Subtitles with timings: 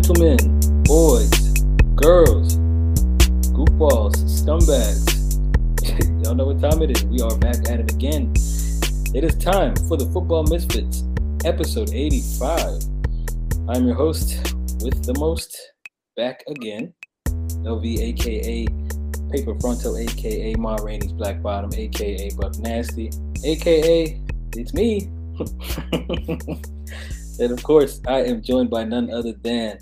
[0.00, 1.52] Gentlemen, boys,
[1.94, 2.56] girls,
[3.52, 5.04] goofballs, scumbags.
[6.24, 7.04] Y'all know what time it is.
[7.04, 8.32] We are back at it again.
[9.14, 11.04] It is time for the Football Misfits,
[11.44, 12.80] episode 85.
[13.68, 15.54] I'm your host with the most,
[16.16, 16.94] back again.
[17.26, 18.66] LV, aka
[19.30, 23.10] Paper Frontal, aka Ma Rainey's Black Bottom, aka Buck Nasty,
[23.44, 24.18] aka
[24.56, 25.10] it's me.
[27.38, 29.78] and of course, I am joined by none other than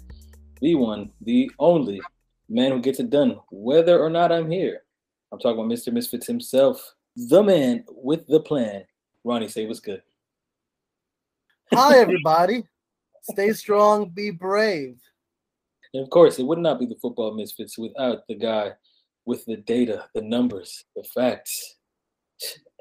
[0.60, 2.00] the one, the only
[2.48, 4.82] man who gets it done, whether or not I'm here.
[5.32, 5.92] I'm talking about Mr.
[5.92, 8.84] Misfits himself, the man with the plan.
[9.24, 10.02] Ronny, say what's good.
[11.74, 12.64] Hi, everybody.
[13.22, 14.96] Stay strong, be brave.
[15.92, 18.72] And of course, it would not be the football misfits without the guy
[19.26, 21.76] with the data, the numbers, the facts.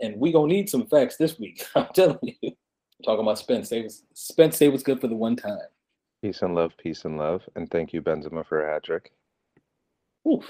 [0.02, 1.65] And we gonna need some facts this week.
[1.75, 2.37] I'm telling you.
[2.43, 3.69] I'm talking about Spence.
[3.69, 5.57] Say was, Spence say what's good for the one time.
[6.21, 9.11] Peace and love, peace and love, and thank you, Benzema, for a hat trick.
[10.27, 10.43] Oof.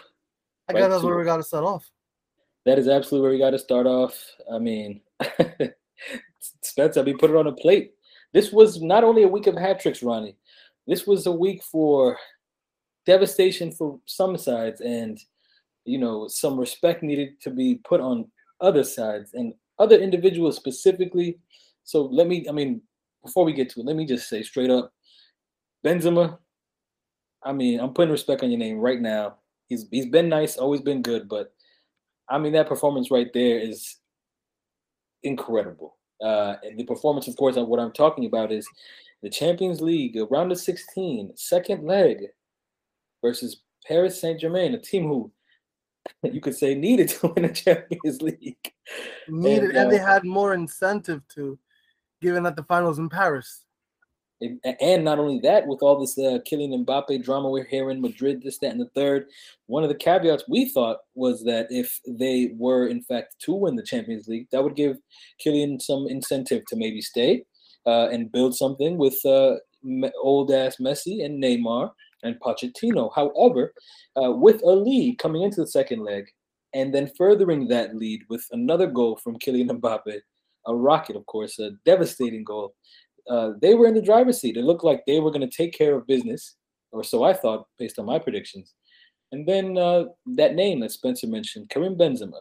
[0.69, 1.89] I Right guess that's where we got to start off.
[2.65, 4.17] That is absolutely where we got to start off.
[4.51, 5.01] I mean,
[6.61, 7.91] Spence, I mean, put it on a plate.
[8.33, 10.35] This was not only a week of hat tricks, Ronny.
[10.85, 12.17] This was a week for
[13.05, 15.19] devastation for some sides, and
[15.85, 21.39] you know, some respect needed to be put on other sides and other individuals specifically.
[21.83, 22.81] So let me, I mean,
[23.23, 24.91] before we get to it, let me just say straight up,
[25.85, 26.37] Benzema.
[27.43, 29.37] I mean, I'm putting respect on your name right now.
[29.67, 31.53] He's he's been nice, always been good, but
[32.29, 33.97] I mean that performance right there is
[35.23, 35.97] incredible.
[36.21, 38.67] Uh, and the performance, of course, of what I'm talking about is
[39.21, 42.25] the Champions League, uh, round of 16, second leg
[43.23, 45.31] versus Paris Saint Germain, a team who
[46.23, 48.73] you could say needed to win the Champions League.
[49.27, 51.57] Needed, And, and, they uh, had more incentive to,
[52.21, 53.65] given that the finals in Paris.
[54.39, 58.43] And, not only that, with all this uh, Kylian Mbappe drama we're hearing, in Madrid,
[58.43, 59.25] this, that, and the third,
[59.65, 63.75] one of the caveats we thought was that if they were, in fact, to win
[63.75, 64.97] the Champions League, that would give
[65.43, 67.45] Kylian some incentive to maybe stay
[67.87, 69.55] uh, and build something with uh,
[70.21, 71.91] old ass Messi and Neymar
[72.23, 73.09] and Pochettino.
[73.15, 73.73] However,
[74.21, 76.25] uh, with a lead coming into the second leg
[76.73, 80.19] and then furthering that lead with another goal from Kylian Mbappe,
[80.67, 82.75] a rocket, of course, a devastating goal
[83.29, 84.57] uh, they were in the driver's seat.
[84.57, 86.55] It looked like they were going to take care of business,
[86.91, 88.73] or so I thought, based on my predictions.
[89.31, 90.05] And then uh,
[90.35, 92.39] that name that Spencer mentioned, Karim Benzema,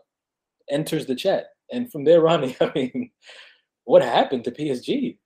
[0.70, 3.10] enters the chat, and from there, Ronny, I mean,
[3.84, 5.18] what happened to PSG?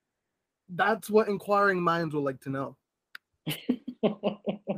[0.73, 2.77] That's what inquiring minds would like to know.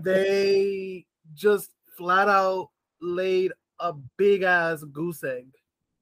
[0.04, 2.70] They just flat out
[3.02, 5.48] laid a big ass goose egg.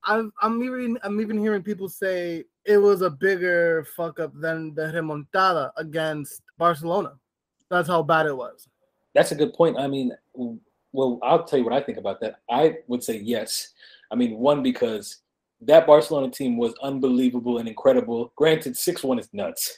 [0.03, 4.73] I'm, I'm even I'm even hearing people say it was a bigger fuck up than
[4.73, 7.13] the remontada against Barcelona.
[7.69, 8.67] That's how bad it was.
[9.13, 9.78] That's a good point.
[9.78, 10.11] I mean,
[10.91, 12.35] well, I'll tell you what I think about that.
[12.50, 13.69] I would say yes.
[14.11, 15.19] I mean, one because
[15.61, 18.34] that Barcelona team was unbelievable and incredible.
[18.35, 19.78] Granted, six one is nuts,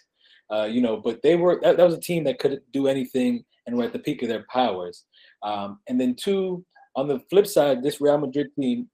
[0.52, 3.44] uh, you know, but they were that, that was a team that could do anything
[3.68, 5.06] and were at the peak of their powers.
[5.42, 8.90] Um, and then two, on the flip side, this Real Madrid team,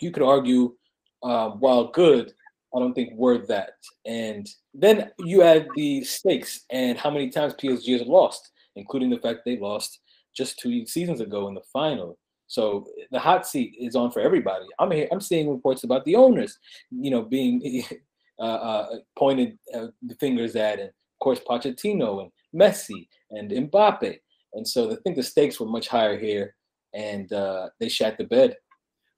[0.00, 0.74] you could argue,
[1.22, 2.32] uh, while good,
[2.74, 3.74] I don't think worth that.
[4.04, 9.18] And then you add the stakes and how many times PSG has lost, including the
[9.18, 10.00] fact they lost
[10.36, 12.18] just two seasons ago in the final.
[12.46, 14.66] So the hot seat is on for everybody.
[14.78, 16.58] I'm here, I'm seeing reports about the owners,
[16.90, 17.84] you know, being
[18.38, 24.18] uh, uh, pointed uh, the fingers at, and of course Pochettino and Messi and Mbappe.
[24.52, 26.54] And so I think the stakes were much higher here,
[26.92, 28.56] and uh, they shat the bed.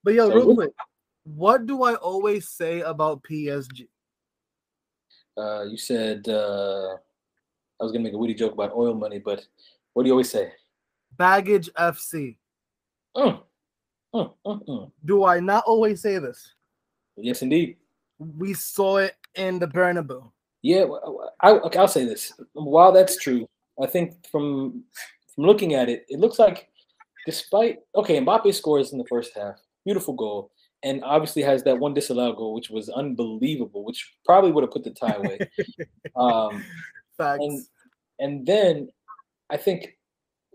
[0.07, 0.73] But yo, So real what- quick,
[1.25, 3.89] what do I always say about PSG?
[5.37, 6.95] Uh, you said uh,
[7.81, 9.45] I was gonna make a witty joke about oil money, but
[9.95, 10.53] what do you always say?
[11.17, 12.39] Baggage FC.
[13.17, 13.43] Mm,
[14.15, 14.93] mm, mm.
[15.05, 16.55] Do I not always say this?
[17.17, 17.77] Yes, indeed.
[18.21, 20.31] We saw it in the Bernabeu.
[20.63, 20.87] Yeah,
[21.41, 22.33] I, okay, I'll say this.
[22.53, 23.49] While that's true,
[23.83, 24.85] I think from
[25.35, 26.69] from looking at it, it looks like
[27.27, 30.51] despite okay, Mbappe scores in the first half, beautiful goal,
[30.83, 34.85] and obviously has that one disallowed goal, which was unbelievable, which probably would have put
[34.85, 35.39] the tie away.
[36.17, 36.63] um,
[37.17, 37.39] Facts.
[37.41, 37.65] and
[38.19, 38.89] and then
[39.49, 39.97] I think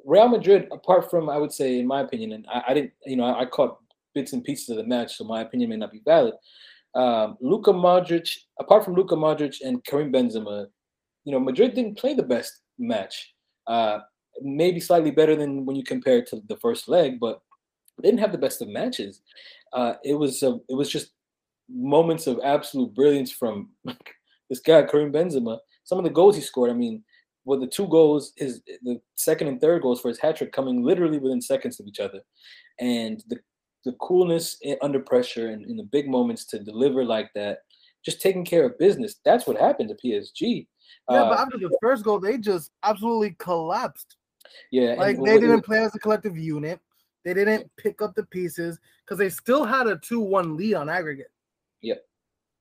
[0.06, 3.16] Real Madrid, apart from I would say, in my opinion, and I, I didn't, you
[3.16, 3.80] know, I, I caught
[4.14, 6.34] bits and pieces of the match, so my opinion may not be valid.
[6.94, 8.30] Um, Luka Modric,
[8.60, 10.68] apart from Luka Modric and Karim Benzema,
[11.24, 13.34] you know, Madrid didn't play the best match.
[13.68, 14.00] Uh,
[14.42, 17.42] maybe slightly better than when you compare it to the first leg, but
[18.02, 19.22] didn't have the best of matches.
[19.74, 21.12] Uh, it was uh, it was just
[21.70, 23.70] moments of absolute brilliance from
[24.50, 25.58] this guy Karim Benzema.
[25.84, 27.04] Some of the goals he scored, I mean,
[27.46, 30.84] well, the two goals, his the second and third goals for his hat trick coming
[30.84, 32.22] literally within seconds of each other,
[32.80, 33.38] and the
[33.84, 37.60] the coolness under pressure and in the big moments to deliver like that,
[38.06, 39.16] just taking care of business.
[39.26, 40.68] That's what happened to PSG.
[41.10, 44.18] Yeah, uh, but after the first goal, they just absolutely collapsed.
[44.72, 46.80] Yeah, like they didn't play as a collective unit.
[47.24, 51.32] They didn't pick up the pieces because they still had a two-one lead on aggregate.
[51.82, 52.04] Yep.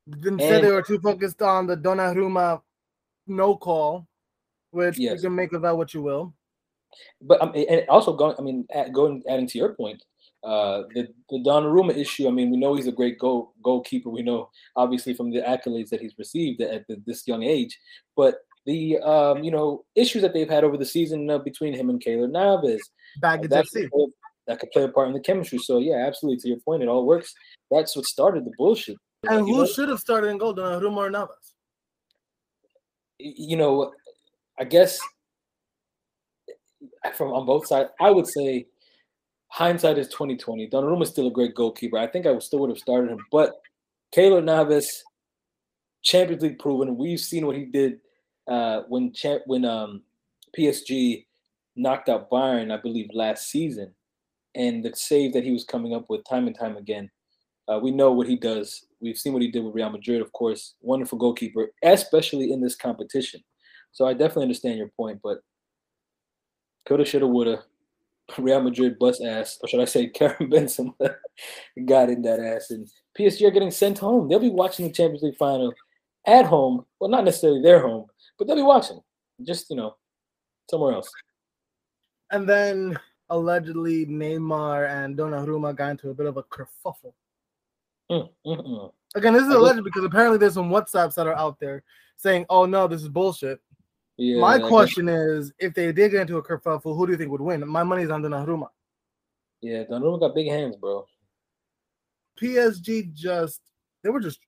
[0.07, 2.61] Instead, and, they were too focused on the Donnarumma
[3.27, 4.07] no call,
[4.71, 5.17] which yes.
[5.17, 6.35] you can make of that what you will.
[7.23, 10.03] But um, and also going, I mean, going adding to your point,
[10.43, 12.27] uh, the the Donnarumma issue.
[12.27, 14.11] I mean, we know he's a great goal goalkeeper.
[14.11, 17.79] We know obviously from the accolades that he's received at the, this young age.
[18.17, 21.91] But the um, you know issues that they've had over the season uh, between him
[21.91, 22.81] and Keylor Navas,
[23.21, 23.91] baggage that, could,
[24.51, 25.59] that could play a part in the chemistry.
[25.59, 26.41] So yeah, absolutely.
[26.41, 27.33] To your point, it all works.
[27.71, 28.97] That's what started the bullshit.
[29.29, 29.67] And who know?
[29.67, 31.55] should have started in goal, Donnarumma or Navas?
[33.19, 33.93] You know,
[34.59, 34.99] I guess
[37.15, 38.67] from on both sides, I would say
[39.49, 40.69] hindsight is 2020.
[40.69, 41.97] Donnarumma is still a great goalkeeper.
[41.97, 43.53] I think I would still would have started him, but
[44.13, 45.05] Keylor Navas,
[46.03, 46.97] Champions League proven.
[46.97, 48.01] We've seen what he did
[48.49, 50.03] uh, when champ when um,
[50.59, 51.27] PSG
[51.77, 53.95] knocked out Bayern, I believe, last season,
[54.55, 57.11] and the save that he was coming up with time and time again.
[57.69, 58.87] Uh, we know what he does.
[59.01, 60.75] We've seen what he did with Real Madrid, of course.
[60.81, 63.43] Wonderful goalkeeper, especially in this competition.
[63.93, 65.39] So I definitely understand your point, but
[66.87, 67.65] coulda, shoulda, woulda.
[68.39, 70.95] Real Madrid bust ass, or should I say, Karim Benzema
[71.85, 72.89] got in that ass, and
[73.19, 74.29] PSG are getting sent home.
[74.29, 75.73] They'll be watching the Champions League final
[76.27, 76.85] at home.
[77.01, 78.07] Well, not necessarily their home,
[78.39, 79.01] but they'll be watching,
[79.43, 79.97] just you know,
[80.71, 81.11] somewhere else.
[82.31, 82.97] And then
[83.31, 87.15] allegedly Neymar and Donnarumma got into a bit of a kerfuffle.
[88.11, 88.93] Mm, mm, mm.
[89.15, 91.83] Again, this is alleged because apparently there's some WhatsApps that are out there
[92.17, 93.61] saying, "Oh no, this is bullshit."
[94.17, 97.31] Yeah, My question is, if they did get into a kerfuffle, who do you think
[97.31, 97.67] would win?
[97.67, 98.69] My money's on Donnarumma.
[99.63, 101.07] Yeah, Donnarumma got big hands, bro.
[102.41, 103.61] PSG just
[104.03, 104.41] they were just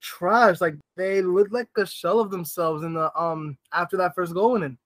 [0.00, 0.60] trash.
[0.60, 4.62] Like they looked like a shell of themselves in the um after that first goal
[4.62, 4.78] in.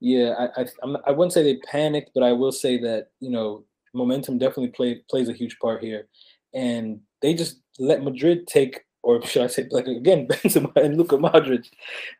[0.00, 3.30] Yeah, I I, I'm, would not say they panicked, but I will say that you
[3.30, 6.08] know momentum definitely play, plays a huge part here,
[6.52, 11.16] and they just let Madrid take or should I say, like again, Benzema and Luka
[11.16, 11.66] Modric,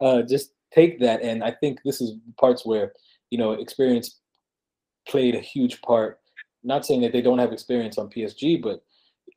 [0.00, 1.23] uh, just take that.
[1.23, 2.93] And I think this is parts where
[3.31, 4.21] you know experience
[5.09, 6.21] played a huge part.
[6.62, 8.82] Not saying that they don't have experience on PSG, but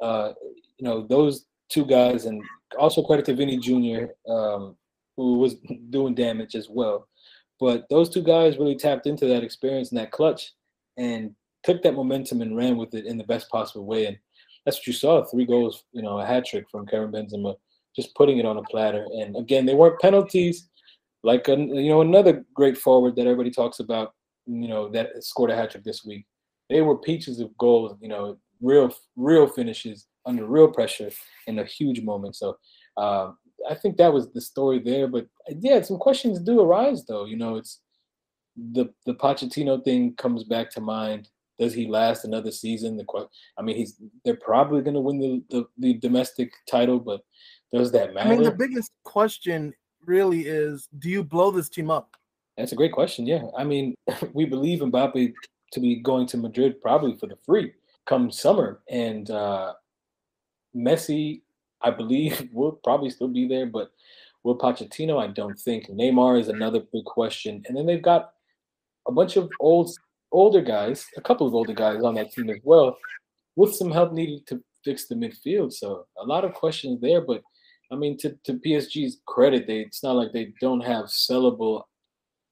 [0.06, 0.34] uh,
[0.78, 2.44] you know those two guys, and
[2.78, 4.75] also credit to Vinny Jr., um,
[5.16, 5.56] who was
[5.89, 7.07] doing damage as well.
[7.59, 10.54] But those two guys really tapped into that experience and that clutch,
[10.98, 14.06] and took that momentum and ran with it in the best possible way.
[14.06, 14.18] And
[14.65, 15.24] that's what you saw.
[15.25, 17.56] Three goals, you know, a hat trick from Karim Benzema,
[17.95, 19.06] just putting it on a platter.
[19.19, 20.69] And again, they weren't penalties.
[21.24, 24.13] Like a, you know, another great forward that everybody talks about,
[24.45, 26.25] you know, that scored a hat trick this week.
[26.69, 27.98] They were peaches of goals.
[28.00, 31.10] You know, real, real finishes under real pressure
[31.48, 32.36] in a huge moment.
[32.36, 32.57] So
[32.98, 33.31] uh,
[33.69, 35.07] I think that was the story there.
[35.07, 37.25] But yeah, some questions do arise though.
[37.25, 37.80] You know, it's
[38.56, 41.29] the the Pochettino thing comes back to mind.
[41.60, 42.98] Does he last another season?
[42.98, 43.29] The question.
[43.58, 47.22] I mean, he's they're probably going to win the, the, the domestic title, but
[47.74, 48.29] does that matter?
[48.29, 49.74] I mean, the biggest question
[50.05, 52.15] really is: Do you blow this team up?
[52.58, 53.25] That's a great question.
[53.25, 53.96] Yeah, I mean,
[54.34, 55.34] we believe Mbappe
[55.74, 57.74] to be going to Madrid probably for the free
[58.05, 59.74] come summer, and uh,
[60.75, 61.41] Messi,
[61.81, 63.91] I believe, will probably still be there, but
[64.43, 65.22] will Pochettino?
[65.22, 65.88] I don't think.
[65.89, 68.31] Neymar is another big question, and then they've got
[69.07, 69.89] a bunch of old
[70.31, 72.98] older guys, a couple of older guys on that team as well,
[73.55, 75.74] with some help needed to fix the midfield.
[75.74, 77.41] So a lot of questions there, but
[77.91, 81.84] I mean, to, to PSG's credit, they it's not like they don't have sellable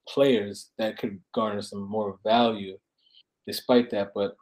[0.08, 2.77] players that could garner some more value
[3.48, 4.12] despite that.
[4.15, 4.36] But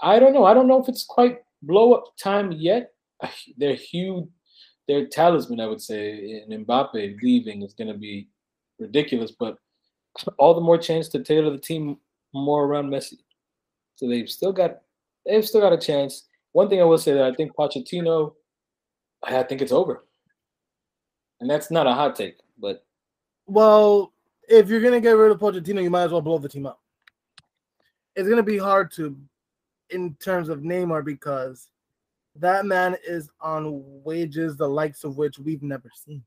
[0.00, 0.44] I don't know.
[0.44, 2.92] I don't know if it's quite blow up time yet.
[3.56, 4.26] They're huge.
[4.86, 8.28] Their talisman, I would say, in Mbappe leaving is going to be
[8.78, 9.32] ridiculous.
[9.32, 9.58] But
[10.38, 11.98] all the more chance to tailor the team
[12.32, 13.18] more around Messi.
[13.96, 14.78] So they've still got
[15.26, 16.28] they've still got a chance.
[16.52, 18.34] One thing I will say that I think Pochettino,
[19.22, 20.04] I think it's over.
[21.40, 22.84] And that's not a hot take, but
[23.46, 24.12] well,
[24.48, 26.80] if you're gonna get rid of Pochettino, you might as well blow the team up.
[28.16, 29.16] It's gonna be hard to
[29.90, 31.68] in terms of Neymar because
[32.40, 36.22] that man is on wages the likes of which we've never seen.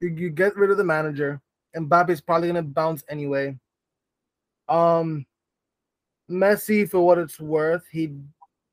[0.00, 1.40] You, you get rid of the manager,
[1.74, 3.58] and Mbappe's probably gonna bounce anyway.
[4.68, 5.26] Um,
[6.30, 8.14] Messi, for what it's worth, he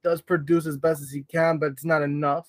[0.03, 2.47] does produce as best as he can, but it's not enough.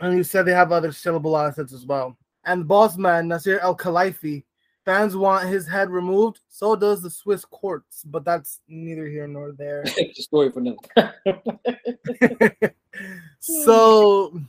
[0.00, 2.16] And you said they have other sellable assets as well.
[2.44, 4.44] And boss man Nasser Al-Khelaifi
[4.84, 6.40] Fans want his head removed.
[6.48, 9.84] So does the Swiss courts, but that's neither here nor there.
[10.14, 10.76] story for them.
[12.96, 13.16] Hmm.
[13.40, 14.40] so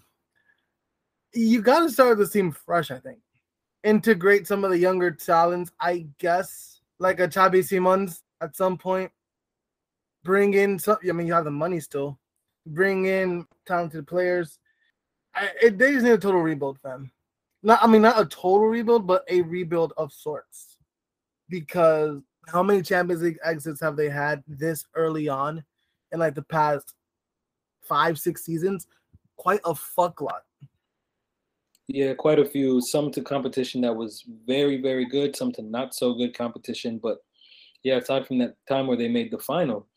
[1.34, 3.20] you got to start the team fresh, I think.
[3.84, 9.12] Integrate some of the younger talents, I guess, like a Xavi Simons at some point.
[10.24, 10.98] Bring in some.
[11.08, 12.18] I mean, you have the money still.
[12.66, 14.58] Bring in talented players.
[15.36, 17.12] I, it, they just need a total rebuild, fam.
[17.62, 20.78] Not, I mean, not a total rebuild, but a rebuild of sorts.
[21.48, 25.64] Because how many Champions League exits have they had this early on
[26.12, 26.96] in like the past
[27.88, 28.88] five, six seasons?
[29.38, 30.44] Quite a fuck lot.
[31.88, 32.82] Yeah, quite a few.
[32.82, 35.36] Some to competition that was very, very good.
[35.36, 37.00] Some to not so good competition.
[37.02, 37.20] But
[37.84, 39.88] yeah, aside from that time where they made the final,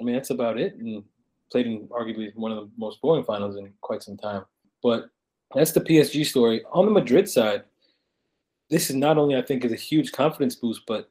[0.00, 0.74] I mean that's about it.
[0.74, 1.02] And
[1.50, 4.44] played in arguably one of the most boring finals in quite some time.
[4.82, 5.10] But
[5.54, 6.62] that's the PSG story.
[6.72, 7.64] On the Madrid side,
[8.70, 11.10] this is not only I think is a huge confidence boost, but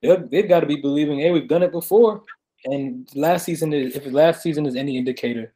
[0.00, 2.24] they've, got to be believing, hey, we've done it before.
[2.64, 5.52] And last season, is, if last season is any indicator,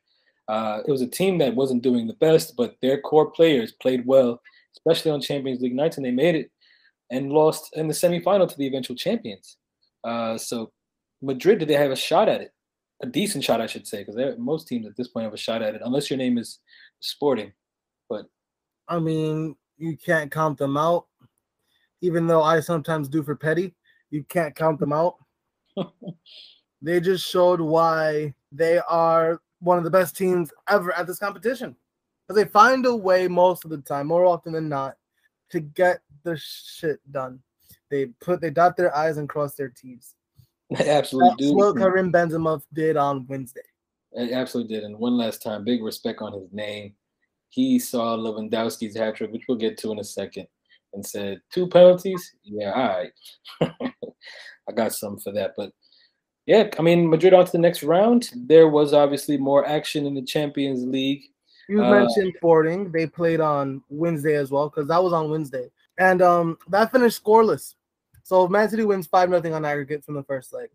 [0.49, 4.07] uh, it was a team that wasn't doing the best, but their core players played
[4.07, 4.41] well,
[4.77, 6.51] especially on Champions League nights, and they made it
[7.11, 9.57] and lost in the semifinal to the eventual champions.
[10.05, 10.73] Uh, so
[11.23, 12.53] Madrid, did they have a shot at it?
[13.03, 15.63] A decent shot, I should say, because most teams at this point have a shot
[15.63, 16.61] at it, unless your name is
[17.01, 17.53] Sporting.
[18.09, 18.27] But
[18.89, 21.07] I mean, you can't count them out,
[22.01, 23.75] even though I sometimes do for Petty.
[24.11, 25.17] You can't count them out.
[26.83, 31.77] they just showed why they are one of the best teams ever at this competition.
[32.27, 34.97] Because they find a way most of the time, more often than not,
[35.51, 37.41] to get the shit done.
[37.91, 40.15] They put they dot their I's and cross their T's.
[40.77, 41.55] They absolutely That's do.
[41.55, 43.61] what Karim Benzema did on Wednesday.
[44.11, 44.83] It absolutely did.
[44.83, 46.95] And one last time, big respect on his name.
[47.51, 50.49] He saw Lewandowski's hat trick, which we'll get to in a second,
[50.93, 52.35] and said, Two penalties?
[52.43, 53.13] Yeah, all right.
[54.69, 55.53] I got some for that.
[55.57, 55.71] But
[56.47, 58.31] yeah, I mean, Madrid on to the next round.
[58.35, 61.23] There was obviously more action in the Champions League.
[61.69, 62.93] You Uh, mentioned Sporting.
[62.93, 65.69] They played on Wednesday as well, because that was on Wednesday.
[65.99, 67.75] And um that finished scoreless.
[68.23, 70.69] So Man City wins 5 nothing on aggregate from the first leg.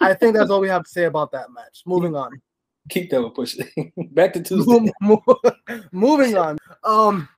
[0.00, 1.82] I think that's all we have to say about that match.
[1.86, 2.40] Moving on.
[2.88, 3.68] Keep that one pushing.
[4.12, 4.90] Back to Tuesday.
[5.02, 5.36] Mo- mo-
[5.92, 6.58] Moving on.
[6.84, 7.28] Um,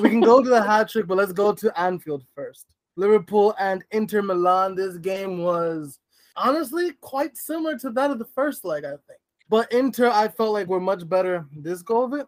[0.00, 2.66] we can go to the hat trick, but let's go to Anfield first.
[2.96, 4.74] Liverpool and Inter Milan.
[4.74, 5.98] This game was
[6.36, 9.20] honestly quite similar to that of the first leg, I think.
[9.48, 12.26] But Inter, I felt like were much better this go of it.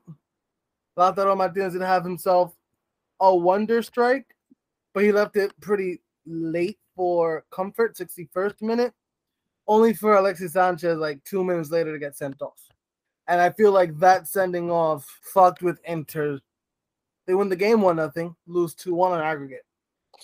[0.97, 2.55] Lautaro Martinez didn't have himself
[3.21, 4.27] a wonder strike,
[4.93, 8.95] but he left it pretty late for comfort, 61st minute,
[9.67, 12.61] only for Alexis Sanchez like two minutes later to get sent off.
[13.27, 16.41] And I feel like that sending off fucked with Inter.
[17.27, 19.65] They win the game one nothing, lose two one on aggregate,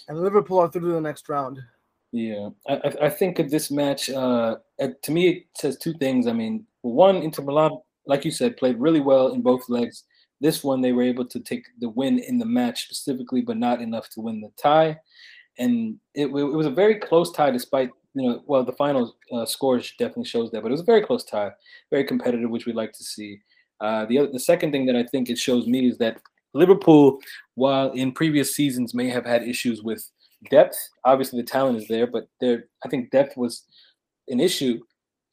[0.08, 1.58] and Liverpool are through to the next round.
[2.12, 4.11] Yeah, I, I- think of this match.
[4.11, 4.57] Uh,
[5.02, 6.26] to me, it says two things.
[6.26, 10.05] I mean, one, Inter Milan, like you said, played really well in both legs.
[10.40, 13.81] This one, they were able to take the win in the match specifically, but not
[13.81, 14.99] enough to win the tie.
[15.59, 19.47] And it, it was a very close tie, despite you know, well, the final uh,
[19.47, 21.52] score definitely shows that, but it was a very close tie,
[21.90, 23.38] very competitive, which we like to see.
[23.81, 26.21] Uh, the other, the second thing that I think it shows me is that
[26.52, 27.19] Liverpool,
[27.55, 30.11] while in previous seasons may have had issues with
[30.49, 30.76] depth.
[31.04, 33.64] Obviously, the talent is there, but there, I think depth was
[34.28, 34.80] an issue.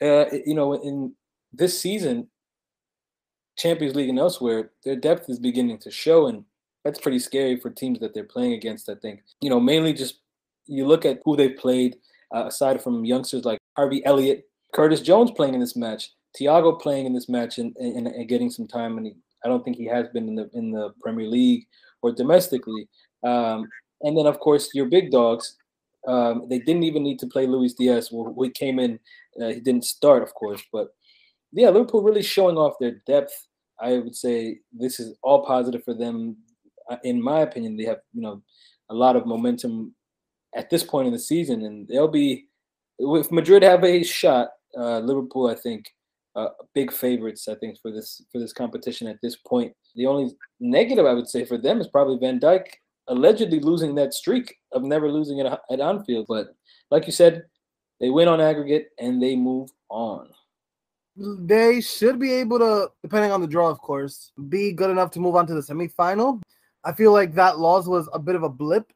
[0.02, 1.14] Uh, you know, in
[1.54, 2.28] this season,
[3.58, 6.44] Champions League and elsewhere, their depth is beginning to show, and
[6.84, 8.90] that's pretty scary for teams that they're playing against.
[8.90, 10.20] I think you know, mainly just
[10.66, 11.98] you look at who they've played.
[12.36, 17.06] Uh, aside from youngsters like Harvey Elliott, Curtis Jones playing in this match, Thiago playing
[17.06, 19.86] in this match, and, and, and getting some time, and he, I don't think he
[19.86, 21.66] has been in the in the Premier League
[22.02, 22.88] or domestically.
[23.24, 23.70] Um,
[24.02, 25.56] and then, of course, your big dogs.
[26.08, 28.10] Um, they didn't even need to play Luis Diaz.
[28.12, 29.00] Well, he came in,
[29.42, 30.90] uh, he didn't start, of course, but
[31.52, 33.34] yeah, Liverpool really showing off their depth.
[33.80, 36.38] I would say this is all positive for them.
[37.04, 38.42] In my opinion, they have you know
[38.90, 39.94] a lot of momentum
[40.56, 42.48] at this point in the season, and they'll be
[43.00, 44.50] if Madrid have a shot.
[44.78, 45.86] Uh, Liverpool, I think,
[46.36, 47.48] uh, big favorites.
[47.48, 49.74] I think for this for this competition at this point.
[49.96, 52.66] The only negative I would say for them is probably Van Dijk
[53.08, 56.26] allegedly losing that streak of never losing at, at Anfield.
[56.28, 56.56] But
[56.92, 57.44] like you said,
[58.00, 60.30] they win on aggregate and they move on.
[61.16, 65.20] They should be able to, depending on the draw, of course, be good enough to
[65.20, 66.42] move on to the semifinal.
[66.84, 68.92] I feel like that loss was a bit of a blip.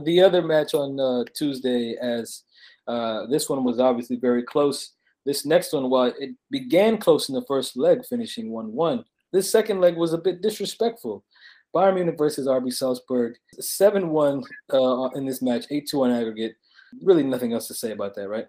[0.00, 2.44] The other match on uh, Tuesday, as
[2.86, 4.92] uh, this one was obviously very close.
[5.26, 9.50] This next one, while it began close in the first leg, finishing 1 1, this
[9.50, 11.24] second leg was a bit disrespectful.
[11.74, 16.56] Bayern Munich versus RB Salzburg, 7 1 uh, in this match, 8 2 on aggregate.
[17.02, 18.46] Really nothing else to say about that, right?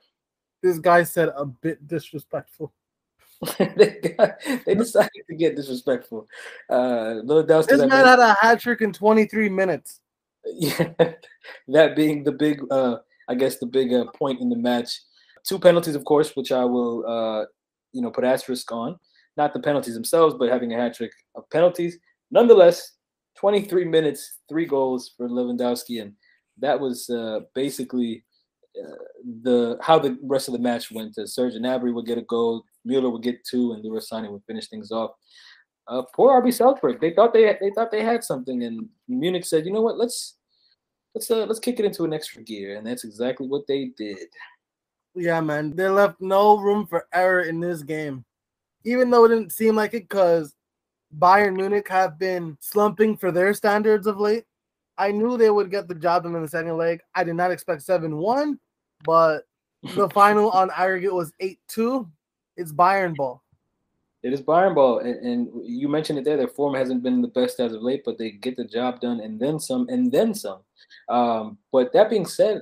[0.63, 2.73] This guy said a bit disrespectful.
[3.57, 6.27] they, got, they decided to get disrespectful.
[6.69, 9.99] Uh, Lewandowski, This man had a hat trick in 23 minutes.
[10.45, 10.89] yeah,
[11.67, 12.97] that being the big, uh,
[13.27, 14.99] I guess, the big uh, point in the match.
[15.47, 17.45] Two penalties, of course, which I will, uh,
[17.93, 18.99] you know, put asterisk on.
[19.37, 21.97] Not the penalties themselves, but having a hat trick of penalties.
[22.31, 22.93] Nonetheless,
[23.37, 26.13] 23 minutes, three goals for Lewandowski, and
[26.59, 28.23] that was uh, basically
[28.77, 28.95] uh,
[29.43, 31.17] the how the rest of the match went.
[31.17, 34.43] Uh, Serge Gnabry would get a goal, Mueller would get two, and Leroy Sané would
[34.45, 35.11] finish things off.
[35.87, 37.01] Uh, poor RB Salzburg.
[37.01, 39.97] They thought they they thought they had something, and Munich said, "You know what?
[39.97, 40.37] Let's
[41.15, 44.27] let's uh, let's kick it into an extra gear," and that's exactly what they did.
[45.15, 45.75] Yeah, man.
[45.75, 48.23] They left no room for error in this game.
[48.85, 50.55] Even though it didn't seem like it, because
[51.17, 54.45] Bayern Munich have been slumping for their standards of late.
[54.97, 57.01] I knew they would get the job done in the second leg.
[57.15, 58.59] I did not expect 7 1,
[59.03, 59.43] but
[59.95, 62.07] the final on aggregate was 8 2.
[62.57, 63.43] It's Bayern ball.
[64.23, 66.37] It is Bayern ball, and, and you mentioned it there.
[66.37, 69.19] Their form hasn't been the best as of late, but they get the job done,
[69.19, 70.59] and then some, and then some.
[71.09, 72.61] Um, but that being said,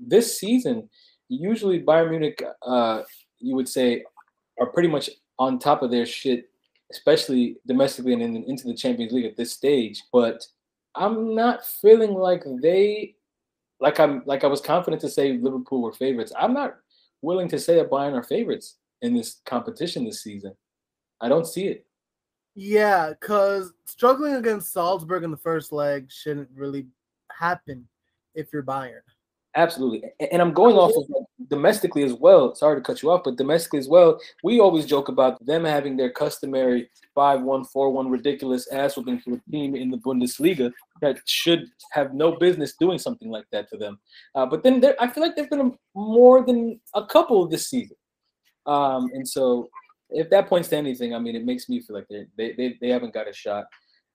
[0.00, 0.88] this season,
[1.28, 3.02] usually Bayern Munich, uh,
[3.38, 4.02] you would say,
[4.58, 6.50] are pretty much on top of their shit,
[6.90, 10.02] especially domestically and in, into the Champions League at this stage.
[10.12, 10.44] But
[10.94, 13.16] I'm not feeling like they,
[13.80, 16.32] like I'm, like I was confident to say Liverpool were favorites.
[16.38, 16.76] I'm not
[17.22, 20.54] willing to say that Bayern are favorites in this competition this season.
[21.20, 21.86] I don't see it.
[22.54, 26.86] Yeah, because struggling against Salzburg in the first leg shouldn't really
[27.30, 27.86] happen
[28.34, 29.00] if you're Bayern.
[29.54, 30.04] Absolutely.
[30.32, 32.54] And I'm going off of domestically as well.
[32.54, 35.96] Sorry to cut you off, but domestically as well, we always joke about them having
[35.96, 40.72] their customary 5 1 4 1 ridiculous ass whooping to a team in the Bundesliga
[41.02, 43.98] that should have no business doing something like that to them.
[44.34, 47.68] Uh, but then there, I feel like there's been a, more than a couple this
[47.68, 47.96] season.
[48.66, 49.68] Um, and so
[50.10, 52.88] if that points to anything, I mean, it makes me feel like they they they
[52.88, 53.66] haven't got a shot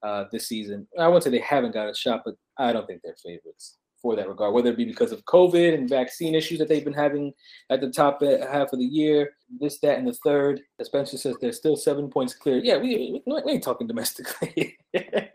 [0.04, 0.88] uh, this season.
[1.00, 4.16] I won't say they haven't got a shot, but I don't think they're favorites for
[4.16, 4.54] that regard.
[4.54, 7.34] Whether it be because of COVID and vaccine issues that they've been having
[7.70, 10.62] at the top half of the year, this, that, and the third.
[10.80, 12.58] As Spencer says, they're still seven points clear.
[12.58, 14.78] Yeah, we we, we ain't talking domestically.
[14.94, 15.28] yeah,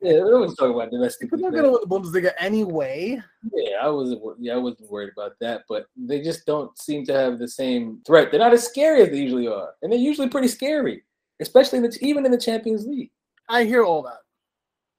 [0.00, 1.40] we're always talking about domestically.
[1.40, 3.20] They're not gonna win the Bundesliga anyway.
[3.52, 4.22] Yeah, I wasn't.
[4.38, 5.62] Yeah, I wasn't worried about that.
[5.68, 8.30] But they just don't seem to have the same threat.
[8.30, 11.04] They're not as scary as they usually are, and they're usually pretty scary,
[11.40, 13.10] especially in the, even in the Champions League.
[13.48, 14.20] I hear all that,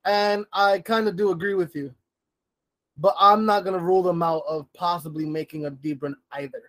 [0.06, 1.94] and I kind of do agree with you.
[3.01, 6.61] But I'm not gonna rule them out of possibly making a deep run either,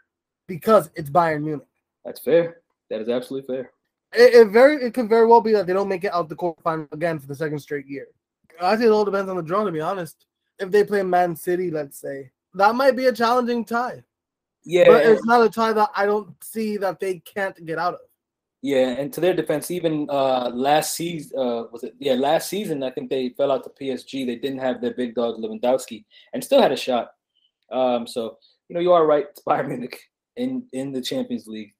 [0.48, 1.68] because it's Bayern Munich.
[2.06, 2.62] That's fair.
[2.88, 3.70] That is absolutely fair.
[4.14, 6.36] It, it very it could very well be that they don't make it out the
[6.36, 8.06] quarterfinal again for the second straight year.
[8.60, 9.62] I think it all depends on the draw.
[9.64, 10.24] To be honest,
[10.58, 14.02] if they play Man City, let's say that might be a challenging tie.
[14.64, 17.94] Yeah, but it's not a tie that I don't see that they can't get out
[17.94, 18.00] of.
[18.62, 21.94] Yeah, and to their defense, even uh, last season, uh, was it?
[21.98, 24.24] Yeah, last season, I think they fell out to PSG.
[24.24, 27.10] They didn't have their big dog Lewandowski, and still had a shot.
[27.72, 30.00] Um, so you know, you are right, Bayern Munich
[30.36, 31.74] in in the Champions League.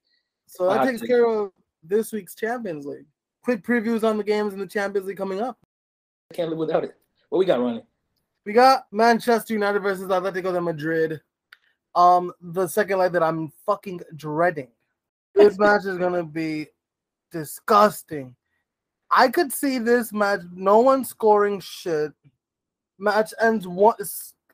[0.46, 1.52] So that takes care of
[1.84, 3.06] this week's Champions League.
[3.44, 5.58] Quick previews on the games in the Champions League coming up.
[6.30, 6.96] I can't live without it.
[7.28, 7.82] What we got running?
[8.44, 11.20] We got Manchester United versus Atletico de Madrid.
[11.94, 14.68] Um, the second leg that I'm fucking dreading.
[15.34, 16.66] This match is gonna be
[17.32, 18.36] disgusting.
[19.10, 20.40] I could see this match.
[20.54, 22.12] No one scoring shit.
[22.98, 23.96] Match ends one.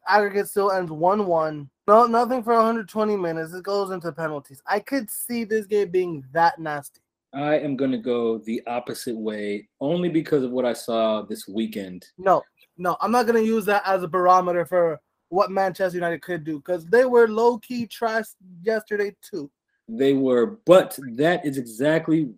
[0.07, 1.69] Aggregate still ends one one.
[1.87, 3.53] No, nothing for 120 minutes.
[3.53, 4.63] It goes into penalties.
[4.67, 7.01] I could see this game being that nasty.
[7.33, 11.47] I am going to go the opposite way only because of what I saw this
[11.47, 12.07] weekend.
[12.17, 12.43] No,
[12.79, 16.45] no, I'm not going to use that as a barometer for what Manchester United could
[16.45, 18.27] do because they were low key trash
[18.63, 19.51] yesterday too.
[19.89, 22.31] They were, but that is exactly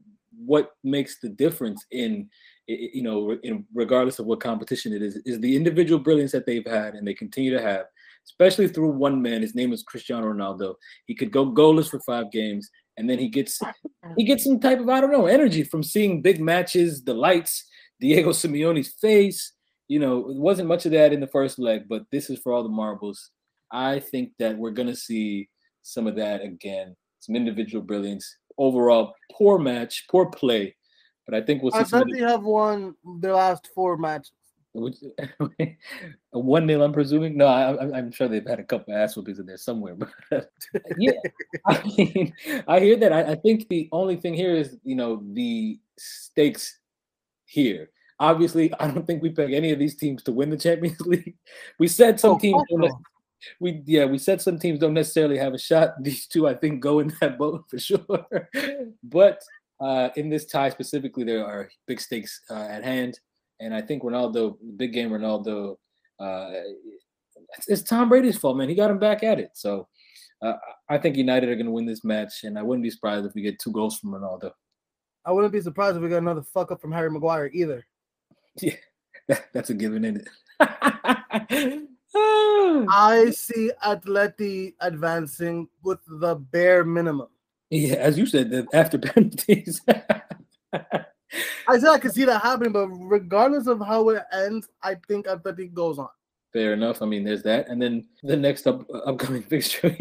[0.45, 2.29] what makes the difference in
[2.67, 6.67] you know in regardless of what competition it is is the individual brilliance that they've
[6.67, 7.87] had and they continue to have
[8.27, 9.43] especially through one man.
[9.43, 10.75] His name is Cristiano Ronaldo.
[11.07, 13.61] He could go goalless for 5 games and then he gets
[14.17, 17.67] he gets some type of I don't know energy from seeing big matches the lights
[18.01, 19.53] Diego Simeone's face.
[19.89, 22.53] You know it wasn't much of that in the first leg but this is for
[22.53, 23.31] all the marbles.
[23.73, 25.49] I think that we're going to see
[25.83, 30.77] some of that again some individual brilliance overall poor match, poor play.
[31.27, 31.79] But I think we'll see.
[31.79, 34.33] I bet they have won their last four matches.
[36.31, 37.37] one nil, I'm presuming.
[37.37, 39.97] No, I, am sure they've had a couple ass whoopings in there somewhere.
[40.31, 40.51] But
[40.97, 41.13] yeah,
[41.67, 42.33] I mean,
[42.69, 43.13] I hear that.
[43.13, 46.79] I, I think the only thing here is you know the stakes
[47.47, 47.91] here.
[48.21, 51.37] Obviously, I don't think we peg any of these teams to win the Champions League.
[51.79, 52.87] We said some Oh, teams fuck don't no.
[52.87, 52.97] nec-
[53.61, 55.95] we yeah, we said some teams don't necessarily have a shot.
[56.03, 58.27] These two, I think, go in that boat for sure.
[59.03, 59.43] but
[59.81, 63.19] uh, in this tie specifically, there are big stakes uh, at hand,
[63.61, 65.77] and I think Ronaldo, big game Ronaldo,
[66.19, 66.51] uh,
[67.57, 68.69] it's, it's Tom Brady's fault, man.
[68.69, 69.51] He got him back at it.
[69.55, 69.89] So
[70.43, 70.55] uh,
[70.89, 73.35] I think United are going to win this match, and I wouldn't be surprised if
[73.35, 74.53] we get two goals from Ronaldo.
[75.25, 77.87] I wouldn't be surprised if we got another fuck up from Harry Maguire either.
[78.61, 78.75] Yeah,
[79.29, 80.29] that, that's a given, isn't
[80.61, 81.89] it?
[82.15, 87.29] I see Atleti advancing with the bare minimum.
[87.71, 89.81] yeah, as you said, the after penalties.
[90.73, 95.27] I said I could see that happening, but regardless of how it ends, I think
[95.27, 96.09] Atleti goes on.
[96.53, 97.01] Fair enough.
[97.01, 99.95] I mean, there's that, and then the next up upcoming fixture.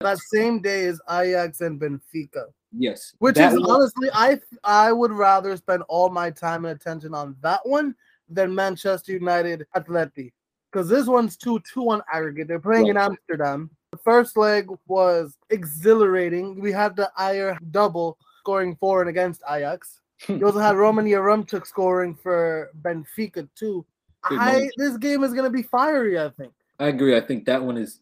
[0.00, 5.12] That same day is Ajax and Benfica, yes, which is one- honestly, I I would
[5.12, 7.94] rather spend all my time and attention on that one
[8.28, 10.32] than Manchester United Atleti,
[10.74, 12.48] because this one's two two on aggregate.
[12.48, 13.70] They're playing in Amsterdam.
[13.92, 16.60] The first leg was exhilarating.
[16.60, 20.00] We had the Haller double scoring for and against Ajax.
[20.28, 23.84] You also had Roman Yaremchuk scoring for Benfica too.
[24.22, 26.18] I this game is gonna be fiery.
[26.18, 26.52] I think.
[26.78, 27.16] I agree.
[27.16, 28.00] I think that one is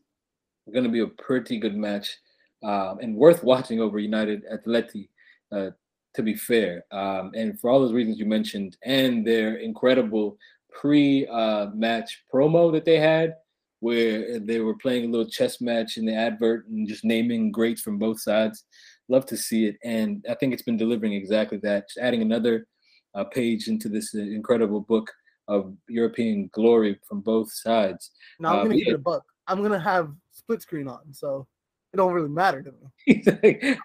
[0.72, 2.16] going to be a pretty good match
[2.62, 5.08] um, and worth watching over United Atleti.
[5.50, 5.70] Uh,
[6.14, 10.36] to be fair, um, and for all those reasons you mentioned, and their incredible
[10.72, 13.34] pre-match promo that they had,
[13.80, 17.82] where they were playing a little chess match in the advert and just naming greats
[17.82, 18.64] from both sides.
[19.08, 21.88] Love to see it, and I think it's been delivering exactly that.
[21.88, 22.66] Just adding another
[23.14, 25.10] uh, page into this incredible book
[25.48, 28.12] of European glory from both sides.
[28.38, 28.92] Now I'm Uh, gonna keep yeah.
[28.92, 29.24] it a buck.
[29.48, 31.46] I'm gonna have split screen on, so
[31.92, 33.22] it don't really matter to me.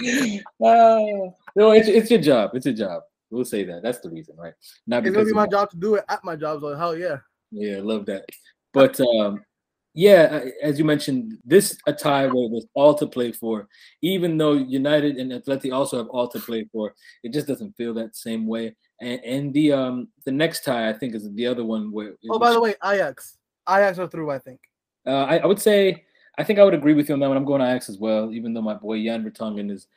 [0.00, 1.00] Like, uh,
[1.56, 2.52] no, it's, it's your job.
[2.54, 3.02] It's your job.
[3.30, 3.82] We'll say that.
[3.82, 4.54] That's the reason, right?
[4.86, 6.60] Not It's gonna be my job to do it at my job.
[6.60, 7.18] So hell yeah.
[7.50, 8.24] Yeah, love that.
[8.72, 9.44] But um,
[9.94, 13.68] yeah, as you mentioned, this a tie where there's all to play for.
[14.02, 17.94] Even though United and Atleti also have all to play for, it just doesn't feel
[17.94, 18.76] that same way.
[19.00, 22.14] And, and the um the next tie, I think, is the other one where.
[22.30, 23.36] Oh, by the way, Ajax.
[23.68, 24.30] Ajax are through.
[24.30, 24.60] I think.
[25.06, 26.04] Uh, I, I would say
[26.38, 27.36] I think I would agree with you on that one.
[27.36, 29.88] I'm going Ajax as well, even though my boy Jan Vertonghen is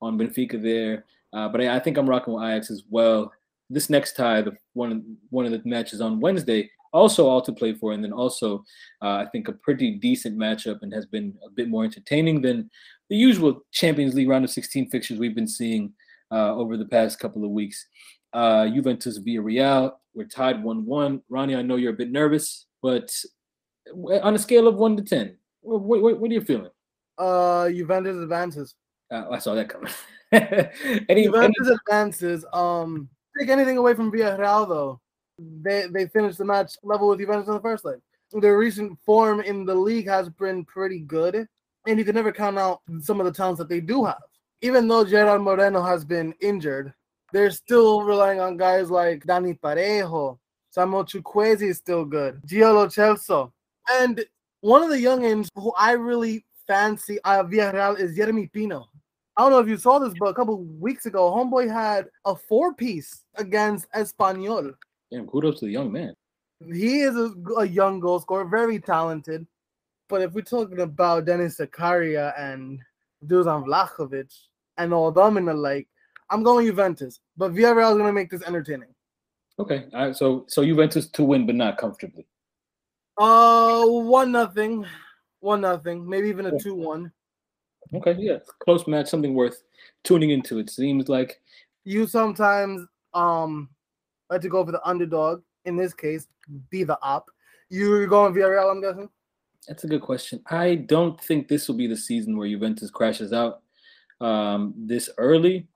[0.00, 1.04] on Benfica there.
[1.32, 3.32] Uh, but I, I think I'm rocking with Ajax as well.
[3.70, 7.74] This next tie, the one one of the matches on Wednesday, also all to play
[7.74, 8.64] for, and then also
[9.02, 12.70] uh, I think a pretty decent matchup and has been a bit more entertaining than
[13.10, 15.92] the usual Champions League round of 16 fixtures we've been seeing
[16.30, 17.86] uh, over the past couple of weeks.
[18.32, 21.22] Uh, Juventus Villarreal, we're tied 1-1.
[21.30, 23.10] Ronny, I know you're a bit nervous, but
[24.22, 26.70] on a scale of one to ten, what, what, what are you feeling?
[27.16, 28.74] Uh, Juventus advances.
[29.10, 29.92] Uh, I saw that coming.
[30.32, 30.70] any,
[31.08, 32.44] any, advances.
[32.52, 35.00] Um, take anything away from Villarreal though.
[35.38, 37.98] They they finished the match level with Juventus in the first leg.
[38.32, 41.48] Their recent form in the league has been pretty good,
[41.86, 44.22] and you can never count out some of the talents that they do have.
[44.60, 46.92] Even though Gerard Moreno has been injured,
[47.32, 50.38] they're still relying on guys like Dani Parejo.
[50.70, 52.42] Samuel Chukwueze is still good.
[52.46, 53.52] Gio Lo Celso.
[53.90, 54.22] And
[54.60, 58.88] one of the youngins who I really fancy uh, Villarreal is Yeremy Pino.
[59.38, 62.34] I don't know if you saw this, but a couple weeks ago, Homeboy had a
[62.34, 64.74] four piece against Espanyol.
[65.12, 66.12] Damn, kudos to the young man.
[66.72, 69.46] He is a, a young goal scorer, very talented.
[70.08, 72.80] But if we're talking about Denis Zakaria and
[73.26, 74.34] Dusan Vlahovic
[74.76, 75.86] and all them in the like,
[76.30, 77.20] I'm going Juventus.
[77.36, 78.92] But Villarreal is going to make this entertaining.
[79.60, 82.26] Okay, all right, so so Juventus to win, but not comfortably.
[83.16, 84.84] Uh, one nothing,
[85.38, 87.12] one nothing, maybe even a two one.
[87.94, 89.62] Okay, yeah, close match, something worth
[90.04, 90.58] tuning into.
[90.58, 91.40] It seems like
[91.84, 93.68] You sometimes um
[94.30, 95.42] like to go for the underdog.
[95.64, 96.26] In this case,
[96.70, 97.30] be the op.
[97.70, 99.08] You're going Villarreal, I'm guessing.
[99.66, 100.40] that's a good question.
[100.50, 103.62] I don't think this will be the season where Juventus crashes out
[104.20, 105.66] um, this early.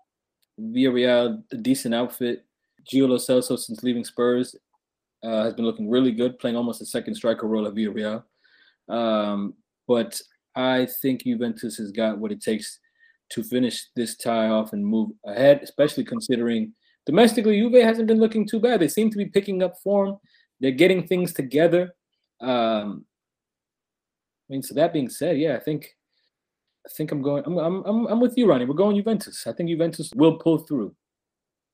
[0.61, 2.45] Villarreal, a decent outfit.
[2.85, 4.57] Gio Lo Celso, since leaving Spurs,
[5.23, 8.25] uh, has been looking really good, playing almost a second striker role at Villarreal.
[8.89, 9.55] Um,
[9.87, 10.21] but
[10.55, 12.79] I think Juventus has got what it takes
[13.31, 16.73] to finish this tie off and move ahead, especially considering
[17.07, 18.81] domestically Juve hasn't been looking too bad.
[18.81, 20.19] They seem to be picking up form.
[20.61, 21.95] They're getting things together.
[22.41, 23.07] Um,
[24.49, 25.97] I mean, so that being said, yeah, I think
[26.87, 27.45] I think I'm going.
[27.47, 28.65] I'm I'm I'm, with you, Ronny.
[28.65, 29.47] We're going Juventus.
[29.47, 30.95] I think Juventus will pull through.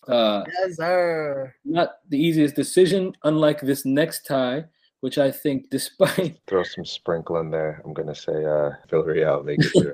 [0.07, 1.55] Uh, Yes, sir.
[1.65, 4.65] not the easiest decision, unlike this next tie,
[5.01, 7.83] which I think, despite Throw some sprinkle in there.
[7.85, 9.93] I'm gonna say uh Villarreal make it through.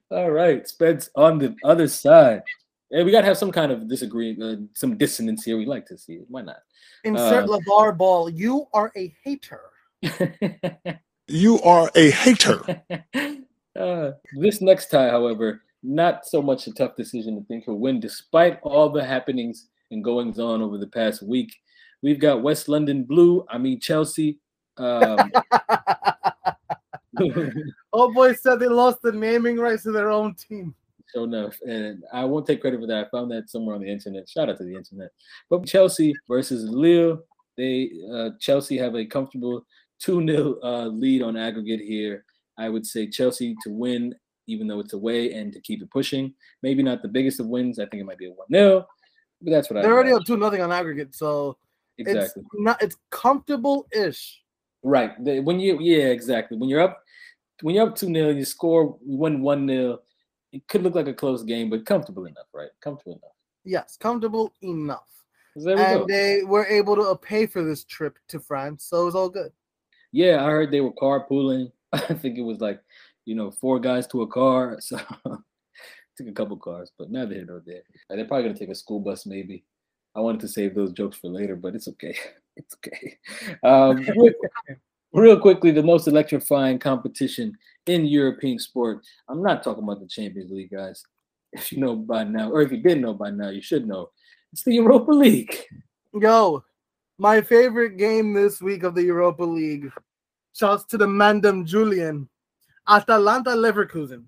[0.10, 2.42] All right, Spence on the other side.
[2.90, 5.58] Yeah, we gotta have some kind of disagreement, uh, some dissonance here.
[5.58, 6.26] We like to see it.
[6.28, 6.58] Why not?
[7.04, 8.30] Insert Uh, LaVar Ball.
[8.30, 9.60] You are a hater.
[11.28, 12.60] You are a hater.
[13.76, 17.98] uh, this next tie, however, not so much a tough decision to think he'll win,
[17.98, 21.52] despite all the happenings and goings on over the past week.
[22.02, 23.44] We've got West London Blue.
[23.48, 24.38] I mean Chelsea.
[24.76, 25.32] Um,
[27.92, 30.74] oh boy said they lost the naming rights to their own team.
[31.12, 31.56] Sure enough.
[31.66, 33.06] And I won't take credit for that.
[33.06, 34.28] I found that somewhere on the internet.
[34.28, 35.10] Shout out to the internet.
[35.48, 37.20] But Chelsea versus Lille.
[37.56, 39.64] They uh, Chelsea have a comfortable
[40.04, 42.24] 2-0 uh, lead on aggregate here.
[42.58, 44.14] I would say Chelsea to win,
[44.46, 46.34] even though it's away, and to keep it pushing.
[46.62, 47.78] Maybe not the biggest of wins.
[47.78, 48.84] I think it might be a 1-0.
[49.42, 51.56] But that's what I They're already up two nothing on aggregate, so
[51.98, 52.42] exactly.
[52.42, 54.40] it's not it's comfortable ish.
[54.82, 55.12] Right.
[55.18, 56.56] When you yeah, exactly.
[56.56, 57.02] When you're up
[57.62, 59.98] when you're up 2-0, you score, win 1-0.
[60.52, 62.68] It could look like a close game, but comfortable enough, right?
[62.80, 63.34] Comfortable enough.
[63.64, 65.08] Yes, comfortable enough.
[65.56, 66.06] And go.
[66.06, 69.52] they were able to pay for this trip to France, so it was all good.
[70.12, 71.72] Yeah, I heard they were carpooling.
[71.92, 72.80] I think it was like,
[73.24, 74.78] you know, four guys to a car.
[74.88, 74.98] So
[76.16, 77.82] took a couple cars, but neither here nor there.
[78.08, 79.64] And they're probably gonna take a school bus, maybe.
[80.16, 82.16] I wanted to save those jokes for later, but it's okay.
[82.58, 83.18] It's okay.
[83.62, 84.32] Um, real,
[85.12, 89.04] real quickly, the most electrifying competition in European sport.
[89.28, 91.04] I'm not talking about the Champions League, guys.
[91.52, 94.08] If you know by now, or if you didn't know by now, you should know.
[94.54, 95.54] It's the Europa League.
[96.18, 96.64] Yo,
[97.18, 99.92] my favorite game this week of the Europa League.
[100.54, 102.26] Shouts to the Mandem Julian.
[102.88, 104.24] Atalanta Leverkusen.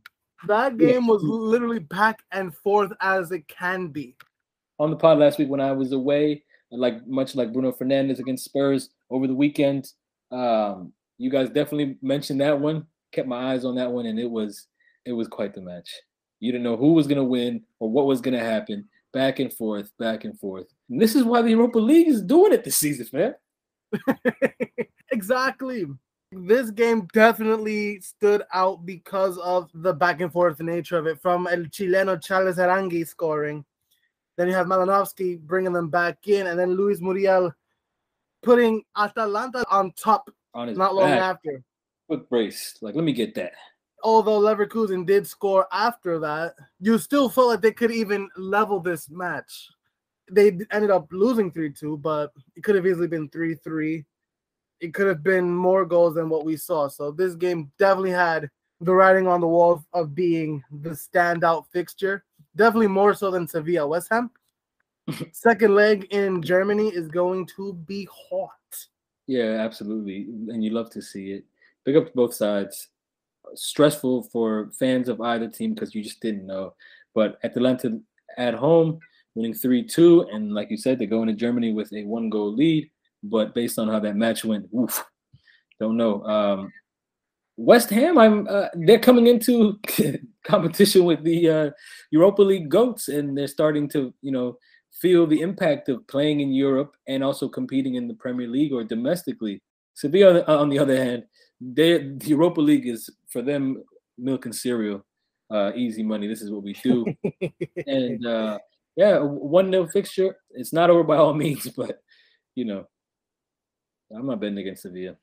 [0.47, 4.17] That game was literally back and forth as it can be.
[4.79, 8.45] On the pod last week when I was away, like much like Bruno Fernandes against
[8.45, 9.93] Spurs over the weekend.
[10.31, 12.87] Um, you guys definitely mentioned that one.
[13.13, 14.67] Kept my eyes on that one, and it was
[15.05, 15.91] it was quite the match.
[16.41, 18.89] You didn't know who was gonna win or what was gonna happen.
[19.13, 20.67] Back and forth, back and forth.
[20.91, 23.35] And this is why the Europa League is doing it this season, man.
[25.11, 25.87] exactly.
[26.31, 31.23] This game definitely stood out because of the back and forth nature of it.
[31.23, 33.65] From El Chileno Charles Aránguiz scoring,
[34.39, 37.53] then you have Malinovskyi bringing them back in, and then Luis Muriel
[38.43, 41.61] putting Atalanta on top On not long back, after.
[42.07, 42.79] foot brace.
[42.81, 43.53] Like, let me get that.
[44.05, 49.11] Although Leverkusen did score after that, you still felt like they could even level this
[49.11, 49.69] match.
[50.31, 54.05] They ended up losing 3 2, but it could have easily been 3 3.
[54.81, 56.87] It could have been more goals than what we saw.
[56.87, 58.49] So this game definitely had
[58.81, 62.25] the writing on the wall of being the standout fixture.
[62.59, 64.31] Definitely more so than Sevilla West Ham.
[65.33, 68.51] Second leg in Germany is going to be hot.
[69.29, 70.27] Yeah, absolutely.
[70.49, 71.45] And you love to see it.
[71.85, 72.89] Big up to both sides.
[73.55, 76.75] Stressful for fans of either team because you just didn't know.
[77.15, 78.01] But Atalanta
[78.37, 78.99] at home,
[79.37, 80.29] winning 3 2.
[80.33, 82.91] And like you said, they're going to Germany with a one goal lead.
[83.23, 85.05] But based on how that match went, oof,
[85.79, 86.25] don't know.
[86.25, 86.73] Um,
[87.57, 89.79] West Ham, I'm uh, they're coming into
[90.45, 91.71] competition with the uh,
[92.11, 94.59] Europa League goats, and they're starting to, you know,
[94.93, 98.85] feel the impact of playing in Europe and also competing in the Premier League or
[98.85, 99.63] domestically.
[99.95, 101.25] Sevilla, on the other hand,
[101.61, 103.83] they the Europa League is for them
[104.17, 105.05] milk and cereal,
[105.51, 106.27] uh, easy money.
[106.27, 107.05] This is what we do,
[107.87, 108.59] and uh,
[108.97, 110.37] yeah, one nil fixture.
[110.51, 112.01] It's not over by all means, but
[112.55, 112.87] you know,
[114.15, 115.17] I'm not betting against Sevilla.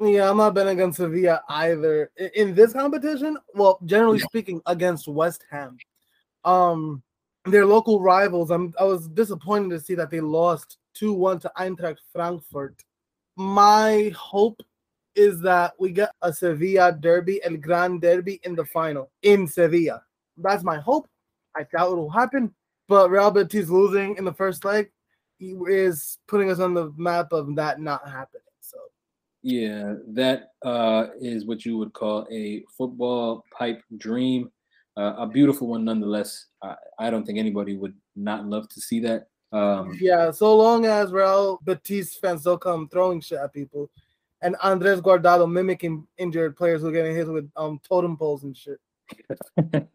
[0.00, 3.38] Yeah, I'm not betting against Sevilla either in this competition.
[3.54, 5.78] Well, generally speaking, against West Ham,
[6.44, 7.02] um,
[7.44, 8.50] their local rivals.
[8.50, 12.82] I'm I was disappointed to see that they lost two one to Eintracht Frankfurt.
[13.36, 14.60] My hope
[15.14, 20.02] is that we get a Sevilla derby, El Gran Derby, in the final in Sevilla.
[20.36, 21.08] That's my hope.
[21.56, 22.52] I doubt it will happen,
[22.88, 24.90] but Real Betis losing in the first leg
[25.40, 28.42] is putting us on the map of that not happening.
[29.44, 34.50] Yeah, that uh, is what you would call a football pipe dream.
[34.96, 36.46] Uh, a beautiful one, nonetheless.
[36.62, 39.26] I, I don't think anybody would not love to see that.
[39.52, 43.90] Um, Yeah, so long as Real Betis fans don't come throwing shit at people,
[44.40, 48.56] and Andres Guardado mimicking injured players who are getting hit with um totem poles and
[48.56, 48.78] shit.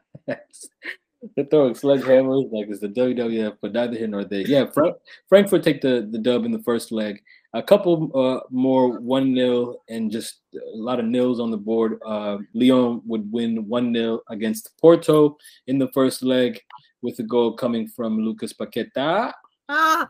[1.36, 4.42] They're throwing sledgehammers like it's the WWF, but neither here nor there.
[4.42, 4.96] Yeah, Frank,
[5.28, 7.22] Frankfurt take the, the dub in the first leg.
[7.54, 12.00] A couple uh, more 1 0 and just a lot of nils on the board.
[12.06, 15.36] Uh, Lyon would win 1 0 against Porto
[15.68, 16.62] in the first leg
[17.02, 19.34] with a goal coming from Lucas Paqueta.
[19.68, 20.08] Ah,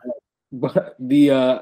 [0.52, 1.58] But the uh,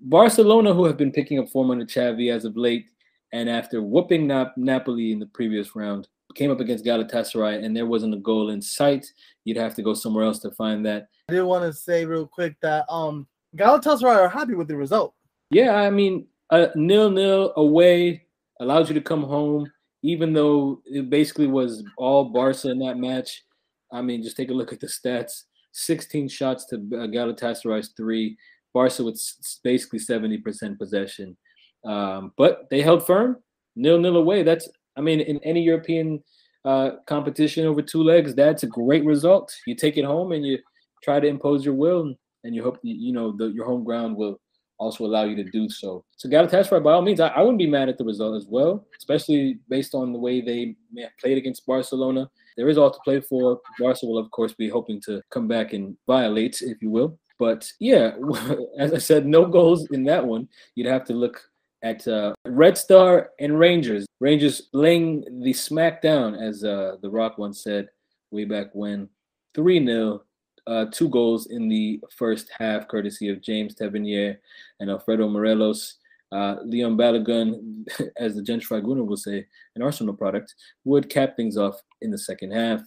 [0.00, 2.86] Barcelona, who have been picking up form under Xavi as of late,
[3.32, 7.86] and after whooping Nap- Napoli in the previous round, came up against Galatasaray and there
[7.86, 9.06] wasn't a goal in sight,
[9.44, 11.08] you'd have to go somewhere else to find that.
[11.28, 15.14] I did want to say real quick that um Galatasaray are happy with the result.
[15.50, 18.26] Yeah, I mean, a nil nil away
[18.60, 19.70] allows you to come home,
[20.02, 23.44] even though it basically was all Barca in that match.
[23.92, 28.36] I mean, just take a look at the stats 16 shots to uh, Galatasaray's three,
[28.74, 29.20] Barca with
[29.62, 31.36] basically 70% possession.
[31.84, 33.38] Um, but they held firm,
[33.76, 34.42] nil nil away.
[34.42, 36.22] That's, I mean, in any European
[36.64, 39.54] uh, competition over two legs, that's a great result.
[39.66, 40.58] You take it home and you
[41.02, 44.40] try to impose your will, and you hope you know the, your home ground will
[44.78, 46.04] also allow you to do so.
[46.16, 48.86] So Galatasaray, by all means, I, I, wouldn't be mad at the result as well,
[48.96, 50.76] especially based on the way they
[51.20, 52.30] played against Barcelona.
[52.56, 53.60] There is all to play for.
[53.78, 57.18] Barca will, of course, be hoping to come back and violate, if you will.
[57.38, 58.12] But yeah,
[58.78, 60.48] as I said, no goals in that one.
[60.74, 61.40] You'd have to look
[61.82, 64.06] at uh, Red Star and Rangers.
[64.20, 67.88] Rangers laying the smack down, as uh, The Rock once said
[68.30, 69.08] way back when.
[69.54, 70.22] 3 0
[70.68, 74.38] uh, two goals in the first half, courtesy of James Tavernier
[74.80, 75.96] and Alfredo Morelos.
[76.30, 80.54] Uh, Leon Balogun, as the Gens Tribunal will say, an Arsenal product,
[80.84, 82.80] would cap things off in the second half.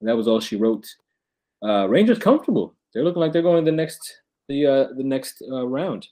[0.00, 0.86] And that was all she wrote.
[1.64, 2.74] Uh, Rangers comfortable.
[2.94, 6.06] They're looking like they're going the next the uh, the next uh, round.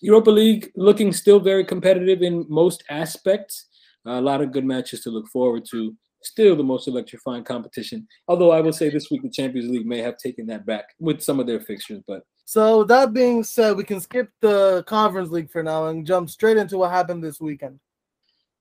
[0.00, 3.66] Europa League looking still very competitive in most aspects.
[4.04, 8.06] a lot of good matches to look forward to still the most electrifying competition.
[8.28, 11.22] Although I will say this week the Champions League may have taken that back with
[11.22, 12.02] some of their fixtures.
[12.06, 16.30] But so that being said, we can skip the Conference League for now and jump
[16.30, 17.80] straight into what happened this weekend.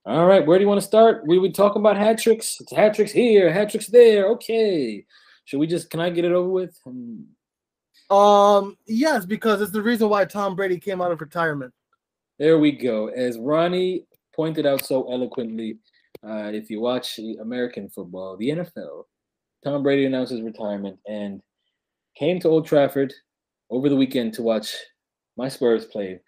[0.08, 1.26] All right, where do you want to start?
[1.26, 2.58] We would talk about hat tricks.
[2.60, 4.28] It's hat tricks here, hat tricks there.
[4.32, 5.04] Okay,
[5.46, 5.90] should we just?
[5.90, 6.78] Can I get it over with?
[8.12, 11.74] Um, yes, because it's the reason why Tom Brady came out of retirement.
[12.38, 13.08] There we go.
[13.08, 15.80] As Ronny pointed out so eloquently,
[16.28, 19.04] uh, if you watch American football, the NFL,
[19.64, 21.42] Tom Brady announced his retirement and
[22.18, 23.14] came to Old Trafford
[23.70, 24.76] over the weekend to watch
[25.38, 26.20] my Spurs play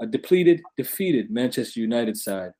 [0.00, 2.52] a depleted, defeated Manchester United side.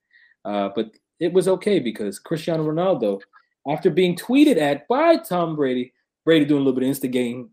[0.44, 3.20] Uh, but it was okay because Cristiano Ronaldo,
[3.68, 5.92] after being tweeted at by Tom Brady,
[6.24, 7.50] Brady doing a little bit of instigating,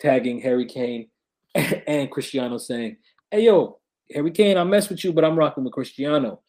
[0.00, 1.08] tagging Harry Kane
[1.54, 2.96] and Cristiano saying,
[3.30, 3.78] Hey, yo,
[4.14, 6.40] Harry Kane, I mess with you, but I'm rocking with Cristiano.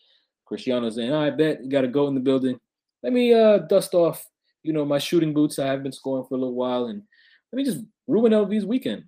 [0.48, 2.60] Cristiano saying, I bet you got to go in the building.
[3.04, 4.26] Let me uh, dust off,
[4.64, 5.60] you know, my shooting boots.
[5.60, 7.04] I have been scoring for a little while, and
[7.52, 9.04] let me just ruin LV's weekend.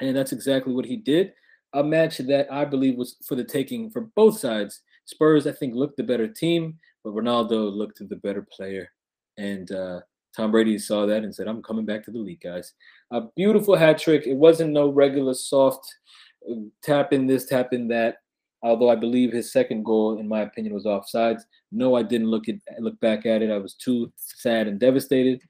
[0.00, 1.32] And that's exactly what he did.
[1.74, 4.80] A match that I believe was for the taking for both sides.
[5.04, 8.90] Spurs, I think, looked the better team, but Ronaldo looked the better player.
[9.36, 10.00] And uh,
[10.36, 12.72] Tom Brady saw that and said, I'm coming back to the league, guys.
[13.10, 14.26] A beautiful hat trick.
[14.26, 15.86] It wasn't no regular soft
[16.50, 18.16] uh, tap in this, tap in that
[18.62, 21.42] although I believe his second goal, in my opinion, was offsides.
[21.72, 23.50] No, I didn't look at look back at it.
[23.50, 25.42] I was too sad and devastated.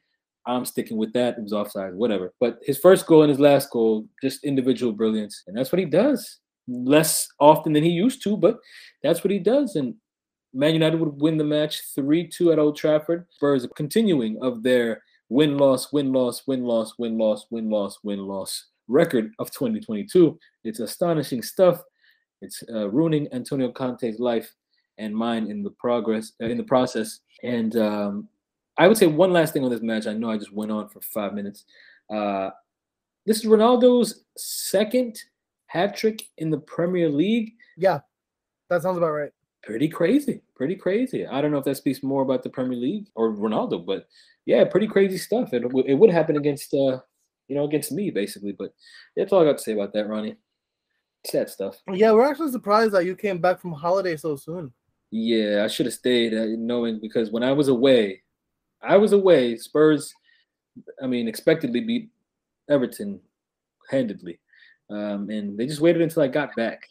[0.47, 1.37] I'm sticking with that.
[1.37, 2.33] It was offside, whatever.
[2.41, 5.85] But his first goal and his last goal, just individual brilliance, and that's what he
[5.85, 6.39] does.
[6.67, 8.59] Less often than he used to, but
[9.03, 9.77] that's what he does.
[9.77, 9.95] And
[10.53, 13.27] Man United would win the match 3-2 at Old Trafford.
[13.31, 20.39] Spurs continuing of their win-loss, win-loss, win-loss, win-loss, win-loss, win-loss record of 2022.
[20.65, 21.83] It's astonishing stuff.
[22.43, 24.53] It's uh, ruining Antonio Conte's life
[24.99, 27.21] and mine in the progress uh, in the process.
[27.43, 28.29] And um,
[28.79, 30.07] I would say one last thing on this match.
[30.07, 31.65] I know I just went on for five minutes.
[32.11, 32.51] Uh,
[33.27, 35.19] this is Ronaldo's second
[35.67, 37.53] hat trick in the Premier League.
[37.77, 38.01] Yeah,
[38.69, 39.33] that sounds about right.
[39.63, 40.43] Pretty crazy.
[40.57, 41.27] Pretty crazy.
[41.27, 44.07] I don't know if that speaks more about the Premier League or Ronaldo, but
[44.47, 45.53] yeah, pretty crazy stuff.
[45.53, 47.01] It, it would happen against, uh,
[47.49, 48.53] you know, against me basically.
[48.53, 48.73] But
[49.17, 50.37] that's all I got to say about that, Ronny
[51.25, 51.77] sad stuff.
[51.93, 54.73] Yeah, we're actually surprised that you came back from holiday so soon.
[55.11, 58.23] Yeah, I should have stayed, uh, knowing because when I was away,
[58.83, 59.57] I was away.
[59.57, 60.15] Spurs,
[61.03, 62.11] I mean, expectedly beat
[62.69, 63.21] Everton
[63.91, 64.39] handedly,
[64.89, 66.89] um, and they just waited until I got back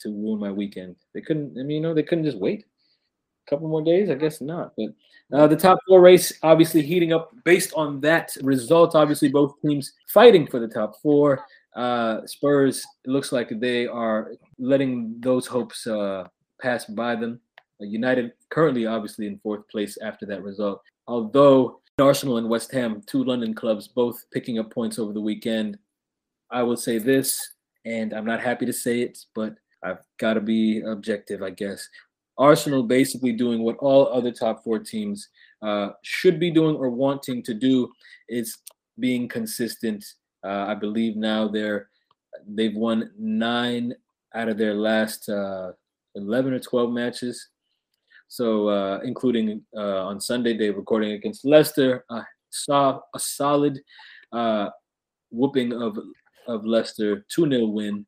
[0.00, 0.96] to ruin my weekend.
[1.14, 1.56] They couldn't.
[1.58, 2.64] I mean, you know, they couldn't just wait
[3.46, 4.10] a couple more days.
[4.10, 4.72] I guess not.
[4.76, 4.88] But
[5.32, 8.96] uh, the top four race obviously heating up based on that result.
[8.96, 11.44] Obviously, both teams fighting for the top four.
[11.76, 16.24] Uh, Spurs, looks like they are letting those hopes uh,
[16.60, 17.40] pass by them.
[17.80, 20.80] Uh, United currently, obviously, in fourth place after that result.
[21.08, 25.78] Although Arsenal and West Ham, two London clubs, both picking up points over the weekend.
[26.50, 27.40] I will say this,
[27.84, 31.88] and I'm not happy to say it, but I've got to be objective, I guess.
[32.36, 35.28] Arsenal basically doing what all other top four teams
[35.62, 37.92] uh, should be doing or wanting to do
[38.28, 38.58] is
[38.98, 40.04] being consistent
[40.44, 41.88] uh, I believe now they're
[42.46, 43.94] they've won nine
[44.34, 45.72] out of their last uh,
[46.16, 47.48] 11 or 12 matches.
[48.28, 52.04] So, uh, including uh, on Sunday, they're recording against Leicester.
[52.10, 53.80] I saw a solid
[54.32, 54.70] uh,
[55.30, 55.98] whooping of
[56.46, 58.06] of Leicester, 2 0 win,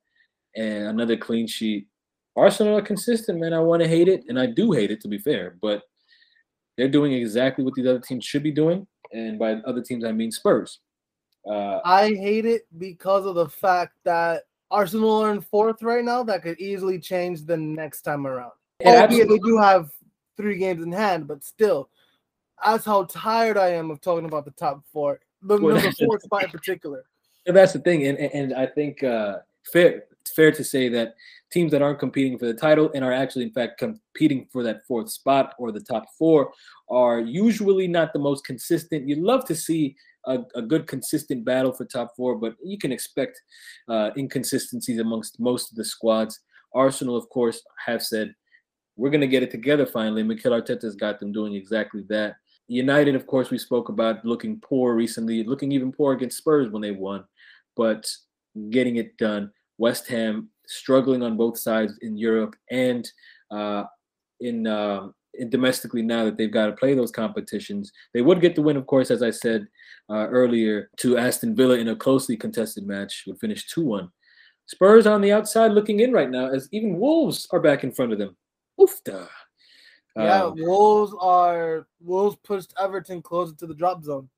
[0.56, 1.86] and another clean sheet.
[2.36, 3.54] Arsenal are consistent, man.
[3.54, 5.82] I want to hate it, and I do hate it, to be fair, but
[6.76, 8.86] they're doing exactly what these other teams should be doing.
[9.12, 10.80] And by other teams, I mean Spurs.
[11.48, 16.22] Uh, I hate it because of the fact that Arsenal are in fourth right now.
[16.22, 18.52] That could easily change the next time around.
[18.84, 19.90] Albeit they do have
[20.36, 21.88] three games in hand, but still,
[22.64, 26.20] that's how tired I am of talking about the top four, the Well, number four
[26.20, 27.04] spot in particular.
[27.46, 29.38] And that's the thing, and and and I think uh,
[29.72, 31.14] fair it's fair to say that
[31.52, 34.84] teams that aren't competing for the title and are actually in fact competing for that
[34.84, 36.52] fourth spot or the top four
[36.90, 39.08] are usually not the most consistent.
[39.08, 39.94] You'd love to see
[40.26, 43.40] a, a good consistent battle for top four, but you can expect
[43.88, 46.40] uh, inconsistencies amongst most of the squads.
[46.74, 48.34] Arsenal, of course, have said
[48.96, 50.22] we're going to get it together finally.
[50.22, 52.36] Mikel Arteta's got them doing exactly that.
[52.68, 56.82] United, of course, we spoke about looking poor recently, looking even poor against Spurs when
[56.82, 57.24] they won,
[57.76, 58.08] but
[58.70, 59.52] getting it done.
[59.78, 63.08] West Ham struggling on both sides in Europe and
[63.50, 63.84] uh,
[64.40, 65.08] in, uh,
[65.48, 67.92] domestically now that they've got to play those competitions.
[68.14, 69.66] They would get the win, of course, as I said
[70.08, 74.10] uh, earlier, to Aston Villa in a closely contested match, would finish 2 1.
[74.66, 78.12] Spurs on the outside looking in right now as even Wolves are back in front
[78.12, 78.36] of them.
[78.80, 79.28] Oofda.
[80.16, 84.28] Yeah, Um, Wolves are Wolves pushed Everton closer to the drop zone.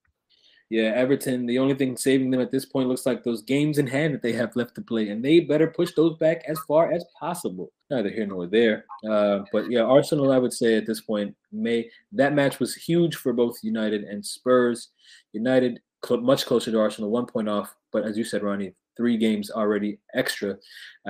[0.70, 3.86] Yeah, Everton, the only thing saving them at this point looks like those games in
[3.86, 6.92] hand that they have left to play, and they better push those back as far
[6.92, 7.72] as possible.
[7.90, 8.84] Neither here nor there.
[9.08, 13.16] Uh, but yeah, Arsenal, I would say at this point, may that match was huge
[13.16, 14.88] for both United and Spurs.
[15.32, 19.16] United cl- much closer to Arsenal, one point off, but as you said, Ronny, three
[19.16, 20.56] games already extra, uh,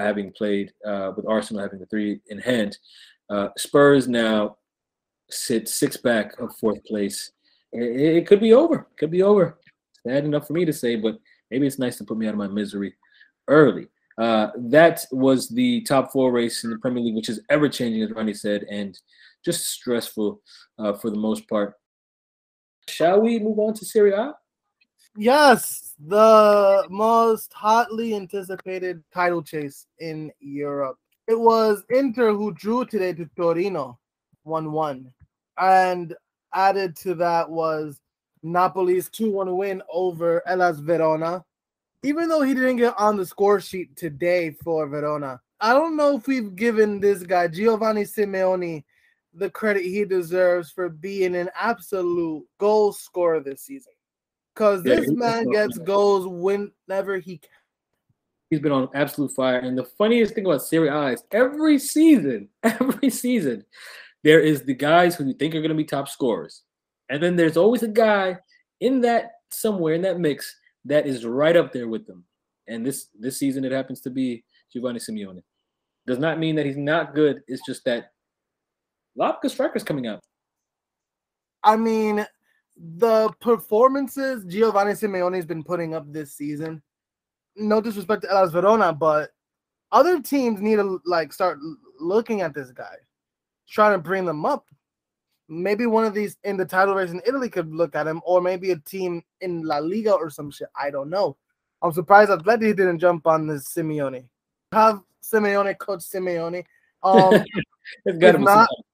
[0.02, 2.78] having played uh, with Arsenal having the three in hand.
[3.28, 4.56] Uh, Spurs now
[5.30, 7.32] sit six back of fourth place
[7.72, 8.86] it, it could be over.
[8.96, 9.58] Could be over.
[10.06, 11.18] Sad enough for me to say, but
[11.50, 12.94] maybe it's nice to put me out of my misery
[13.48, 13.88] early.
[14.18, 18.02] Uh, that was the top four race in the Premier League, which is ever changing,
[18.02, 18.98] as Ronny said, and
[19.44, 20.40] just stressful
[20.78, 21.74] uh, for the most part.
[22.88, 24.34] Shall we move on to Serie A?
[25.16, 30.96] Yes, the most hotly anticipated title chase in Europe.
[31.26, 33.98] It was Inter who drew today to Torino
[34.44, 35.12] 1 1.
[35.58, 36.14] And
[36.54, 38.00] added to that was
[38.42, 41.44] Napoli's 2 1 win over Hellas Verona.
[42.04, 46.16] Even though he didn't get on the score sheet today for Verona, I don't know
[46.16, 48.84] if we've given this guy, Giovanni Simeone,
[49.34, 53.92] the credit he deserves for being an absolute goal scorer this season.
[54.54, 57.50] Because this he- man gets goals whenever he can.
[58.50, 59.58] He's been on absolute fire.
[59.58, 63.64] And the funniest thing about Serie A is every season, every season,
[64.24, 66.62] there is the guys who you think are going to be top scorers.
[67.10, 68.38] And then there's always a guy
[68.80, 70.54] in that somewhere in that mix
[70.84, 72.24] that is right up there with them.
[72.66, 75.42] And this this season it happens to be Giovanni Simeone.
[76.06, 77.42] Does not mean that he's not good.
[77.48, 78.12] It's just that
[79.16, 80.20] a lot of good strikers coming out.
[81.64, 82.26] I mean,
[82.76, 86.82] the performances Giovanni Simeone's been putting up this season.
[87.56, 89.30] No disrespect to Hellas Verona, but
[89.90, 91.58] other teams need to like start
[91.98, 92.94] looking at this guy,
[93.68, 94.66] trying to bring them up.
[95.48, 98.40] Maybe one of these in the title race in Italy could look at him, or
[98.40, 100.68] maybe a team in La Liga or some shit.
[100.78, 101.36] I don't know.
[101.80, 104.24] I'm surprised Atleti didn't jump on this Simeone.
[104.72, 106.64] Have Simeone coach Simeone.
[107.02, 107.42] Um,
[108.04, 108.84] There's got to be not- some kind of,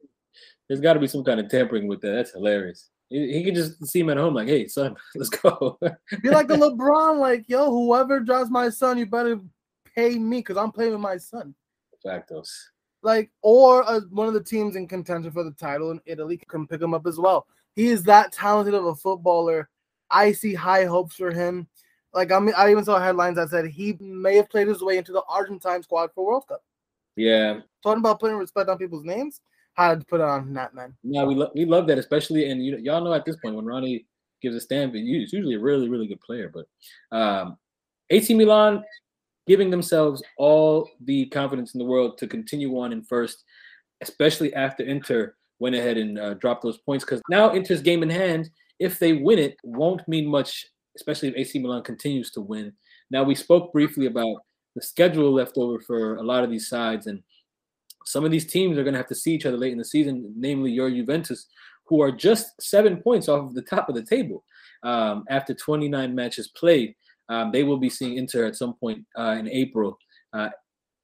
[0.69, 2.13] there's got to be some kind of tampering with that.
[2.13, 2.89] That's hilarious.
[3.11, 5.79] He, he could just see him at home like, "Hey, son, let's go."
[6.23, 9.41] Be like a LeBron, like, yo, whoever drives my son, you better
[9.95, 11.55] pay me because I'm playing with my son.
[12.05, 12.49] Factos.
[13.05, 16.67] Like, or uh, one of the teams in contention for the title in Italy can
[16.67, 17.47] pick him up as well.
[17.77, 19.69] He is that talented of a footballer.
[20.11, 21.69] I see high hopes for him.
[22.15, 24.97] Like, I mean, I even saw headlines that said he may have played his way
[24.97, 26.63] into the Argentine squad for World Cup.
[27.17, 29.43] Yeah, Talking about putting respect on people's names,
[29.75, 30.95] had to put it on that man.
[31.03, 33.67] Yeah, we lo- we love that, especially and you y'all know at this point when
[33.67, 34.07] Ronny
[34.41, 36.53] gives a stamp, it's usually a really really good player.
[36.53, 36.67] But
[37.17, 37.59] um,
[38.11, 38.83] AC Milan
[39.47, 43.45] giving themselves all the confidence in the world to continue on in first,
[44.01, 48.11] especially after Inter went ahead and uh, dropped those points because now Inter's game in
[48.11, 50.67] hand, if they win it, won't mean much,
[50.97, 52.73] especially if AC Milan continues to win.
[53.11, 54.37] Now we spoke briefly about
[54.75, 57.23] the schedule left over for a lot of these sides and
[58.05, 59.85] some of these teams are going to have to see each other late in the
[59.85, 61.47] season, namely your Juventus,
[61.87, 64.45] who are just seven points off of the top of the table
[64.83, 66.95] um, after 29 matches played.
[67.29, 69.99] Um, they will be seeing Inter at some point uh, in April.
[70.33, 70.51] Uh,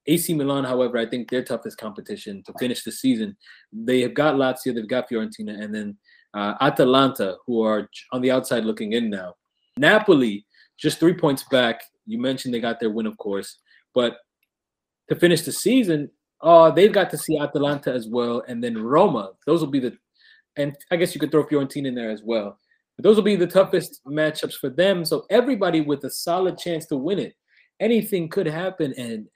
[0.06, 3.36] AC Milan, however, I think their toughest competition to finish the season.
[3.72, 5.96] They have got Lazio, they've got Fiorentina, and then
[6.34, 9.34] uh, Atalanta, who are on the outside looking in now.
[9.76, 10.46] Napoli,
[10.78, 11.82] just three points back.
[12.06, 13.58] You mentioned they got their win, of course,
[13.94, 14.16] but
[15.08, 16.10] to finish the season,
[16.42, 19.32] uh, they've got to see Atalanta as well, and then Roma.
[19.46, 19.96] Those will be the,
[20.56, 22.58] and I guess you could throw Fiorentina in there as well.
[23.02, 25.04] Those will be the toughest matchups for them.
[25.04, 27.34] So everybody with a solid chance to win it.
[27.80, 29.26] Anything could happen, and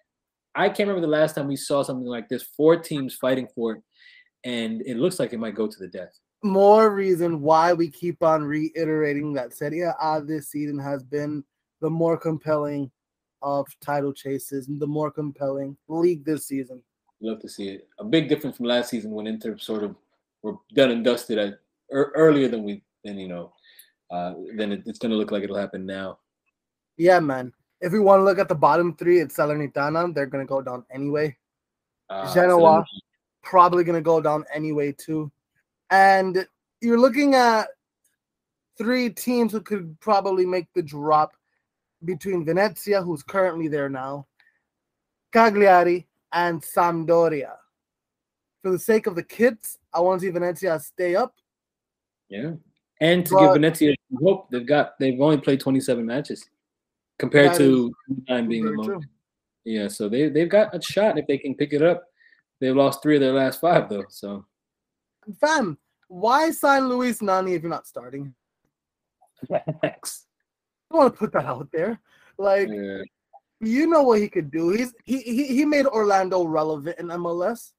[0.54, 2.42] I can't remember the last time we saw something like this.
[2.56, 3.82] Four teams fighting for it,
[4.44, 6.18] and it looks like it might go to the death.
[6.42, 11.42] More reason why we keep on reiterating that Serie A this season has been
[11.80, 12.90] the more compelling
[13.40, 16.82] of title chases and the more compelling league this season.
[17.20, 17.88] Love to see it.
[17.98, 19.96] A big difference from last season when Inter sort of
[20.42, 21.54] were done and dusted at,
[21.92, 23.52] er, earlier than we than you know.
[24.10, 26.18] Uh, then it, it's going to look like it'll happen now.
[26.96, 27.52] Yeah, man.
[27.80, 30.14] If we want to look at the bottom three, it's Salernitana.
[30.14, 31.36] They're going to go down anyway.
[32.08, 32.84] Uh, Genoa
[33.42, 35.30] probably going to go down anyway too.
[35.90, 36.46] And
[36.80, 37.68] you're looking at
[38.78, 41.32] three teams who could probably make the drop
[42.04, 44.26] between Venezia, who's currently there now,
[45.32, 47.52] Cagliari, and Sampdoria.
[48.62, 51.34] For the sake of the kids, I want to see Venezia stay up.
[52.28, 52.52] Yeah,
[53.00, 56.48] and to But- give Venezia hope, they've got they've only played 27 matches
[57.18, 57.92] compared to
[58.28, 59.06] nine being the most.
[59.64, 62.04] Yeah, so they they've got a shot if they can pick it up.
[62.60, 64.44] They've lost three of their last five though, so
[65.40, 65.78] Fam,
[66.08, 68.34] why sign Luis Nani if you're not starting?
[69.80, 70.26] thanks.
[70.90, 72.00] I want to put that out there.
[72.38, 73.02] Like, Yeah.
[73.60, 74.70] you know what he could do.
[74.70, 77.72] He's he he, he made Orlando relevant in MLS.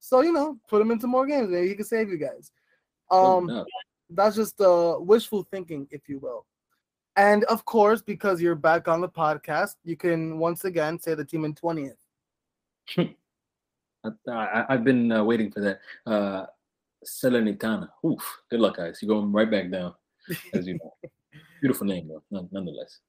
[0.00, 1.48] So you know, put him into more games.
[1.50, 2.50] Maybe he can save you guys.
[3.10, 3.66] Um, no.
[4.10, 6.46] that's just uh wishful thinking, if you will.
[7.16, 11.24] And of course, because you're back on the podcast, you can once again say the
[11.24, 11.96] team in 20th.
[14.28, 15.80] I, I've been uh, waiting for that.
[16.06, 16.46] Uh,
[17.04, 17.88] Salernitana.
[18.04, 18.40] Oof.
[18.50, 18.98] Good luck, guys.
[19.00, 19.94] You're going right back down,
[20.54, 20.94] as you know.
[21.60, 23.00] Beautiful name, though, nonetheless.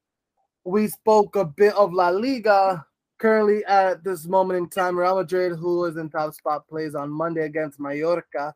[0.63, 2.85] We spoke a bit of La Liga.
[3.17, 7.09] Currently, at this moment in time, Real Madrid, who is in top spot, plays on
[7.09, 8.53] Monday against Mallorca,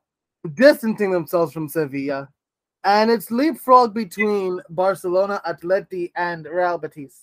[0.54, 2.30] distancing themselves from Sevilla.
[2.84, 7.22] And it's leapfrog between Barcelona, Atleti, and Real Betis.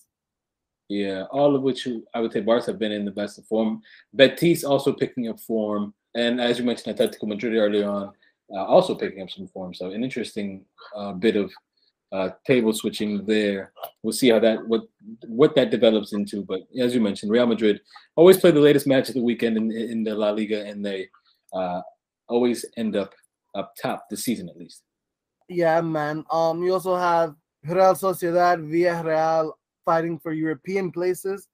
[0.89, 3.81] Yeah, all of which I would say Barca have been in the best of form.
[4.13, 8.13] Betis also picking up form, and as you mentioned, Atletico Madrid earlier on,
[8.53, 9.73] uh, also picking up some form.
[9.73, 10.65] So an interesting
[10.95, 11.51] uh, bit of
[12.13, 13.73] uh, table switching there.
[14.03, 14.83] We'll see how that what
[15.27, 16.43] what that develops into.
[16.43, 17.81] But as you mentioned, Real Madrid
[18.17, 21.09] always play the latest match of the weekend in, in the La Liga, and they
[21.55, 21.81] uh,
[22.33, 23.15] always end up
[23.55, 24.83] up top this season at least.
[25.49, 26.25] Yeah, man.
[26.31, 29.53] Um, you also have Real Sociedad, Villarreal
[29.85, 31.49] fighting for European places.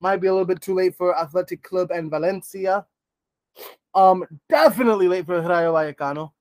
[0.00, 2.86] Might be a little bit too late for Athletic Club and Valencia.
[3.94, 6.32] Um, definitely late for Rayo Vallecano.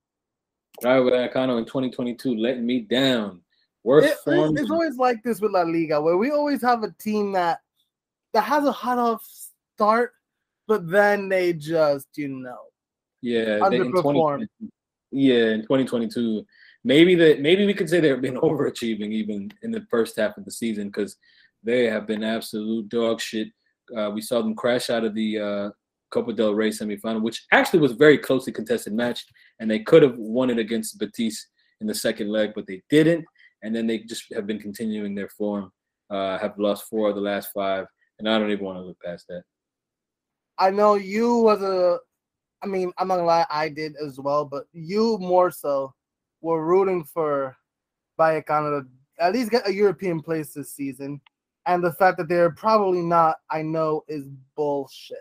[0.84, 3.41] Rayo Vallecano in 2022 letting me down.
[3.84, 4.51] Worst It- form.
[4.53, 7.59] it's, it's always like this with La Liga, where we always have a team that
[8.34, 9.25] that has a hot off
[9.75, 10.11] start,
[10.67, 12.59] but then they just, you know,
[13.22, 14.47] Yeah, they, in 20,
[15.11, 16.45] yeah, in 2022,
[16.84, 20.45] maybe that maybe we could say they've been overachieving even in the first half of
[20.45, 21.17] the season because
[21.63, 23.49] they have been absolute dog shit.
[23.95, 25.70] Uh, we saw them crash out of the uh,
[26.11, 29.26] Copa del Rey semifinal, which actually was a very closely contested match,
[29.59, 31.47] and they could have won it against Betis
[31.82, 33.26] in the second leg, but they didn't.
[33.61, 35.72] And then they just have been continuing their form.
[36.09, 37.86] Uh, have lost four of the last five,
[38.17, 39.43] and I don't even want to look past that.
[40.57, 41.99] I know you was a
[42.62, 45.93] I mean, I'm not gonna lie, I did as well, but you more so
[46.41, 47.55] were rooting for
[48.20, 48.88] Vallecano to
[49.24, 51.22] at least get a European place this season.
[51.66, 55.18] And the fact that they're probably not, I know, is bullshit.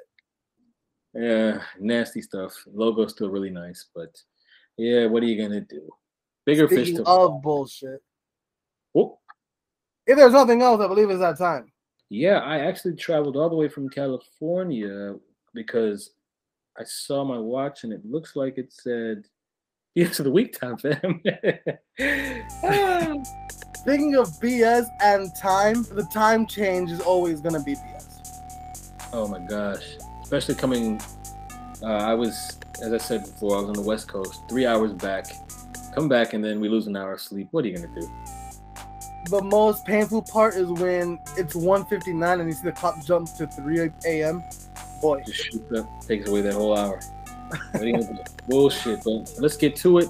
[1.15, 2.53] Yeah, nasty stuff.
[2.73, 4.21] Logo's still really nice, but
[4.77, 5.89] yeah, what are you gonna do?
[6.45, 8.01] Bigger fish Speaking to of bullshit.
[8.95, 9.19] Oh,
[10.07, 11.71] If there's nothing else, I believe it's that time.
[12.09, 15.15] yeah, I actually traveled all the way from California
[15.55, 16.11] because
[16.79, 19.25] I saw my watch and it looks like it said
[19.95, 21.01] yes of the week time, fam.
[23.77, 29.11] Speaking of BS and time, the time change is always gonna be BS.
[29.13, 29.97] oh my gosh.
[30.23, 31.01] Especially coming
[31.83, 34.93] uh, I was as I said before, I was on the West Coast, three hours
[34.93, 35.27] back.
[35.95, 37.49] Come back and then we lose an hour of sleep.
[37.51, 38.09] What are you gonna do?
[39.31, 43.49] The most painful part is when it's 1:59 and you see the clock jump to
[43.49, 44.45] 3 a.m.
[45.01, 47.01] Boy, just up, takes away that whole hour.
[47.73, 48.33] What are you gonna do?
[48.49, 50.09] Bullshit, but let's get to it.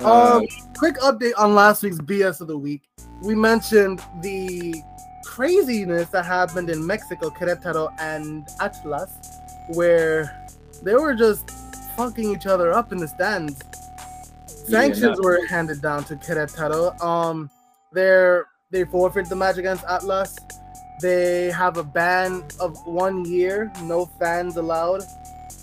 [0.00, 0.46] Uh, Um,
[0.76, 2.82] quick update on last week's BS of the week.
[3.22, 4.82] We mentioned the
[5.24, 9.10] craziness that happened in Mexico, Querétaro and Atlas,
[9.68, 10.46] where
[10.82, 11.50] they were just
[11.96, 13.60] fucking each other up in the stands.
[14.46, 15.22] Sanctions no.
[15.22, 17.00] were handed down to Querétaro.
[17.02, 17.50] Um,
[17.92, 20.36] they forfeit the match against Atlas.
[21.02, 25.02] They have a ban of one year, no fans allowed,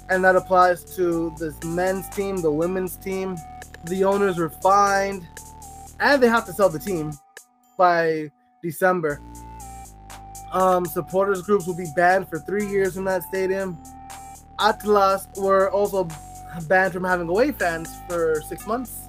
[0.10, 3.38] and that applies to this men's team, the women's team.
[3.86, 5.26] The owners were fined,
[6.02, 7.14] and they have to sell the team
[7.78, 8.30] by
[8.62, 9.22] December.
[10.52, 13.78] Um, supporters groups will be banned for three years from that stadium.
[14.60, 16.10] Atlas were also
[16.68, 19.09] banned from having away fans for six months.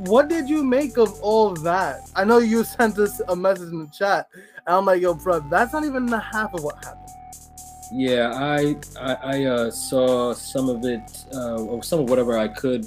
[0.00, 2.10] What did you make of all that?
[2.16, 5.40] I know you sent us a message in the chat, and I'm like, yo, bro,
[5.40, 7.08] that's not even the half of what happened.
[7.92, 12.48] Yeah, I I, I uh, saw some of it, uh, or some of whatever I
[12.48, 12.86] could,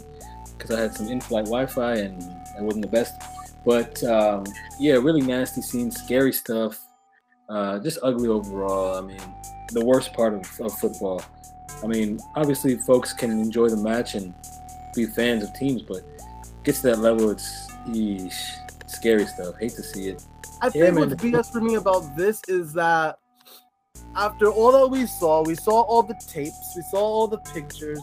[0.58, 2.22] because I had some in-flight Wi-Fi and
[2.58, 3.14] it wasn't the best.
[3.66, 4.46] But um,
[4.80, 6.80] yeah, really nasty scenes, scary stuff,
[7.50, 8.98] uh, just ugly overall.
[8.98, 9.22] I mean,
[9.72, 11.22] the worst part of, of football.
[11.84, 14.34] I mean, obviously, folks can enjoy the match and
[14.96, 16.02] be fans of teams, but
[16.64, 18.56] gets to that level, it's eesh,
[18.88, 19.56] scary stuff.
[19.60, 20.24] Hate to see it.
[20.62, 21.10] I Yeah, think man.
[21.10, 23.18] what's BS for me about this is that
[24.16, 28.00] after all that we saw, we saw all the tapes, we saw all the pictures.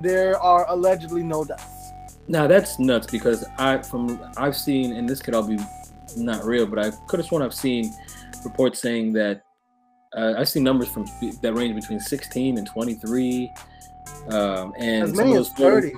[0.00, 1.92] There are allegedly no deaths.
[2.28, 5.58] Now that's nuts because I from I've seen and this could all be
[6.16, 7.92] not real, but I could have sworn I've seen
[8.44, 9.42] reports saying that
[10.16, 11.06] uh, I've seen numbers from
[11.42, 13.52] that range between 16 and 23,
[14.28, 15.96] um, and As many as those photos, 30.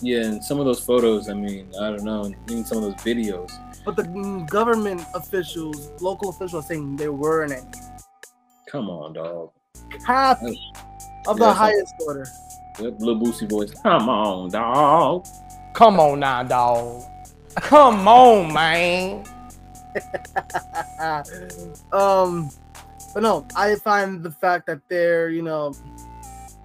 [0.00, 1.28] Yeah, and some of those photos.
[1.28, 3.50] I mean, I don't know, and even some of those videos.
[3.84, 7.62] But the mm, government officials, local officials, are saying there weren't any.
[8.66, 9.50] Come on, dog.
[10.06, 10.56] Half That's-
[11.26, 12.26] of the yeah, that's highest order.
[12.80, 13.72] Yep, little boosty voice.
[13.82, 15.26] Come on, dog.
[15.74, 17.02] Come on now, dog.
[17.56, 19.24] Come on, man.
[21.92, 22.50] um,
[23.14, 25.74] but no, I find the fact that they're, you know,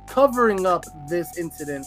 [0.08, 1.86] covering up this incident,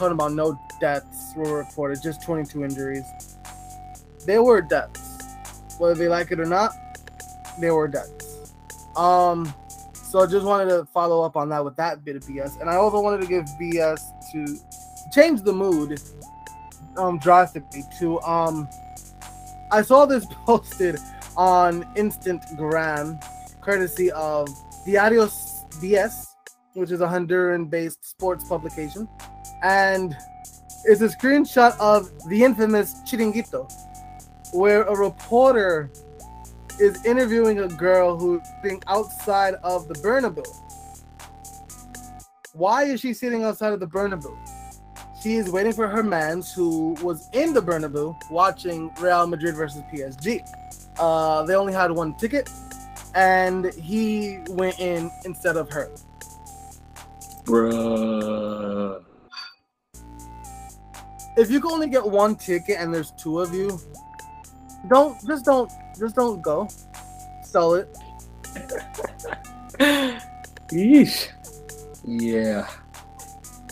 [0.00, 3.04] talking about no deaths were reported, just 22 injuries.
[4.26, 5.36] There were deaths.
[5.78, 6.72] Whether they like it or not,
[7.60, 8.42] there were deaths.
[8.96, 9.52] Um,
[9.92, 12.60] so I just wanted to follow up on that with that bit of BS.
[12.60, 14.00] And I also wanted to give BS
[14.32, 14.58] to
[15.12, 16.00] change the mood
[16.96, 18.68] um drastically to um
[19.70, 20.98] I saw this posted
[21.36, 23.22] on Instagram,
[23.60, 24.48] courtesy of
[24.84, 25.28] Diario
[25.80, 26.26] Diez,
[26.74, 29.08] which is a Honduran-based sports publication,
[29.62, 30.16] and
[30.84, 33.70] it's a screenshot of the infamous Chiringuito,
[34.52, 35.90] where a reporter
[36.78, 40.46] is interviewing a girl who's sitting outside of the Bernabeu.
[42.52, 44.36] Why is she sitting outside of the Bernabeu?
[45.22, 49.82] She is waiting for her man's who was in the Bernabeu watching Real Madrid versus
[49.92, 50.40] PSG.
[50.98, 52.48] Uh, they only had one ticket,
[53.14, 55.90] and he went in instead of her.
[57.44, 59.04] Bruh.
[61.36, 63.78] If you can only get one ticket and there's two of you,
[64.88, 66.68] don't just don't just don't go.
[67.42, 67.96] Sell it.
[70.70, 71.28] Yeesh.
[72.04, 72.68] Yeah.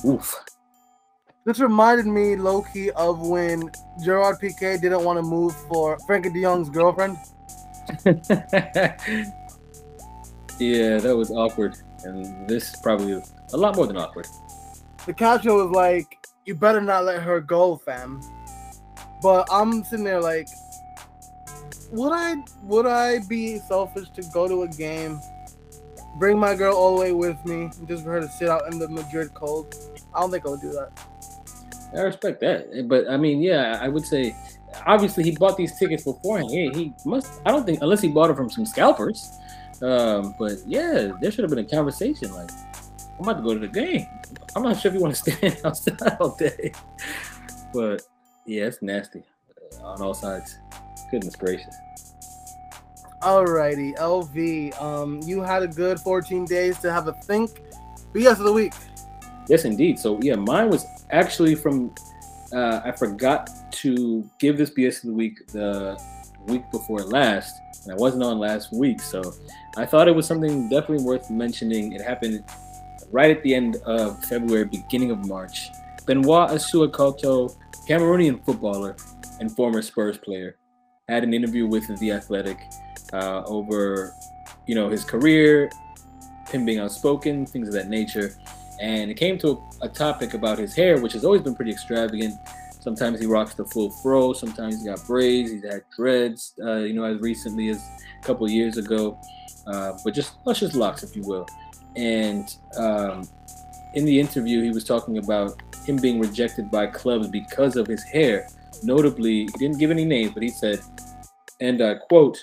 [0.05, 0.35] Oof.
[1.45, 3.71] This reminded me low key of when
[4.05, 7.17] Gerard Piqué didn't want to move for Frenkie De Jong's girlfriend.
[10.61, 11.77] yeah, that was awkward.
[12.05, 13.21] And this is probably
[13.53, 14.27] a lot more than awkward.
[15.07, 16.18] the caption was like,
[16.49, 18.23] "You better not let her go, fam."
[19.21, 20.49] But I'm sitting there like,
[21.93, 25.21] would I would I be selfish to go to a game,
[26.19, 28.79] bring my girl all the way with me, just for her to sit out in
[28.79, 29.75] the Madrid cold?
[30.15, 30.91] I don't think I would do that.
[31.95, 32.89] I respect that.
[32.89, 34.35] But I mean, yeah, I would say
[34.87, 36.51] obviously he bought these tickets beforehand.
[36.51, 39.31] He, he must I don't think unless he bought it from some scalpers.
[39.83, 42.51] Um, but yeah, there should have been a conversation like
[43.19, 44.07] I'm about to go to the game.
[44.55, 46.73] I'm not sure if you want to stand outside all day.
[47.73, 48.03] But
[48.47, 49.25] yeah, it's nasty
[49.81, 50.59] uh, on all sides.
[51.11, 51.75] Goodness gracious.
[53.23, 54.81] Alrighty, LV.
[54.81, 57.61] Um, you had a good 14 days to have a think.
[58.15, 58.73] BS of the week.
[59.49, 59.99] Yes, indeed.
[59.99, 61.95] So yeah, mine was actually from.
[62.53, 66.01] Uh, I forgot to give this BS of the week the
[66.47, 69.35] week before last, and I wasn't on last week, so
[69.77, 71.93] I thought it was something definitely worth mentioning.
[71.93, 72.45] It happened
[73.11, 75.69] right at the end of February, beginning of March.
[76.07, 77.57] Benoit Assou-Ekotto,
[77.89, 78.97] Cameroonian footballer
[79.41, 80.57] and former Spurs player,
[81.09, 82.59] had an interview with The Athletic
[83.13, 84.15] uh, over,
[84.67, 85.71] you know, his career,
[86.49, 88.35] him being outspoken, things of that nature
[88.81, 92.35] and it came to a, topic about his hair, which has always been pretty extravagant.
[92.81, 94.33] Sometimes he rocks the full fro.
[94.33, 95.51] Sometimes he's got braids.
[95.51, 96.55] He's had dreads.
[96.63, 99.19] Uh, you know, as recently as a couple years ago,
[99.67, 101.47] uh, but just luscious locks, if you will.
[101.99, 103.29] And um,
[103.95, 108.05] in the interview, he was talking about him being rejected by clubs because of his
[108.05, 108.47] hair.
[108.85, 110.81] Notably, he didn't give any names, but he said,
[111.61, 112.39] and I quote,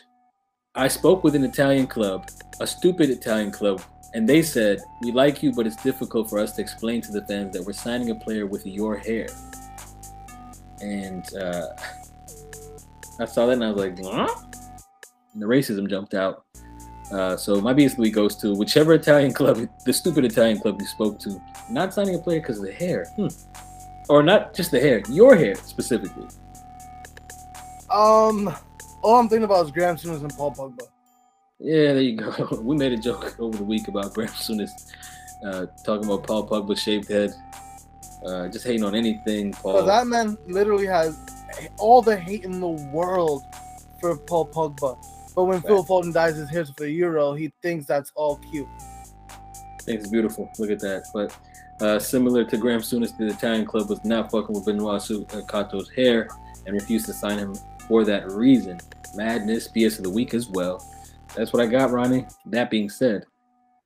[0.75, 2.29] I spoke with an Italian club,
[2.59, 3.81] a stupid Italian club,
[4.13, 7.25] and they said, We like you, but it's difficult for us to explain to the
[7.25, 9.27] fans that we're signing a player with your hair.
[10.81, 11.67] And uh,
[13.21, 14.27] I saw that and I was like, huh?
[15.33, 16.44] And the racism jumped out.
[17.11, 21.19] Uh, so my basically goes to whichever Italian club, the stupid Italian club you spoke
[21.19, 23.27] to, not signing a player because of the hair, hmm.
[24.09, 26.27] or not just the hair, your hair specifically.
[27.91, 28.53] Um,
[29.03, 30.87] all I'm thinking about is Graham Souness and Paul Pogba.
[31.59, 32.59] Yeah, there you go.
[32.61, 34.71] we made a joke over the week about Graham Souness
[35.45, 37.33] uh, talking about Paul Pogba's shaved head,
[38.25, 39.53] uh, just hating on anything.
[39.53, 39.79] Paul.
[39.79, 41.17] So that man literally has
[41.77, 43.43] all the hate in the world
[43.99, 44.97] for Paul Pogba.
[45.35, 48.67] But when Phil Foden dyes his hair for the Euro, he thinks that's all cute.
[49.81, 50.49] Thanks, it's beautiful.
[50.57, 51.05] Look at that.
[51.13, 51.37] But
[51.81, 55.01] uh, similar to Graham Souness, the Italian club was not fucking with Benoit
[55.47, 56.29] Cato's hair
[56.65, 57.55] and refused to sign him
[57.87, 58.79] for that reason.
[59.15, 60.83] Madness, BS of the week as well.
[61.35, 62.25] That's what I got, Ronny.
[62.47, 63.25] That being said,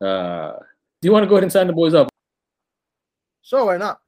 [0.01, 0.53] uh,
[1.01, 2.09] do you want to go ahead and sign the boys up?
[3.41, 3.99] Sure, why not?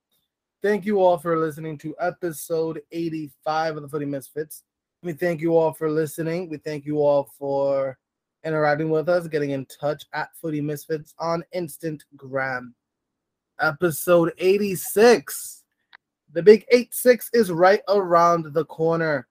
[0.61, 4.63] Thank you all for listening to episode 85 of the Footy Misfits.
[5.03, 6.47] We thank you all for listening.
[6.47, 7.97] We thank you all for
[8.45, 12.73] interacting with us, getting in touch at Footy Misfits on Instagram.
[13.59, 15.63] Episode 86.
[16.33, 19.27] The big 8-6 is right around the corner.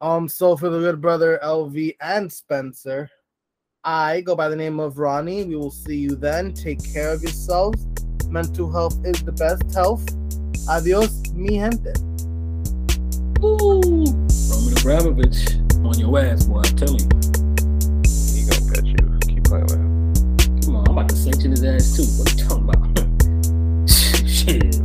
[0.00, 3.10] Um, so for the good brother LV and Spencer,
[3.84, 5.44] I go by the name of Ronny.
[5.44, 6.54] We will see you then.
[6.54, 7.86] Take care of yourselves.
[8.26, 10.06] Mental health is the best health.
[10.66, 11.92] Adios, mi gente.
[13.42, 14.29] Ooh,
[14.80, 16.62] Abramovich on your ass, boy.
[16.64, 17.08] I'm telling you.
[18.32, 19.18] He gonna get you.
[19.28, 20.60] Keep playing with him.
[20.62, 22.04] Come on, I'm about to sanction his ass too.
[22.16, 23.90] What you talking about?
[24.26, 24.79] Shit.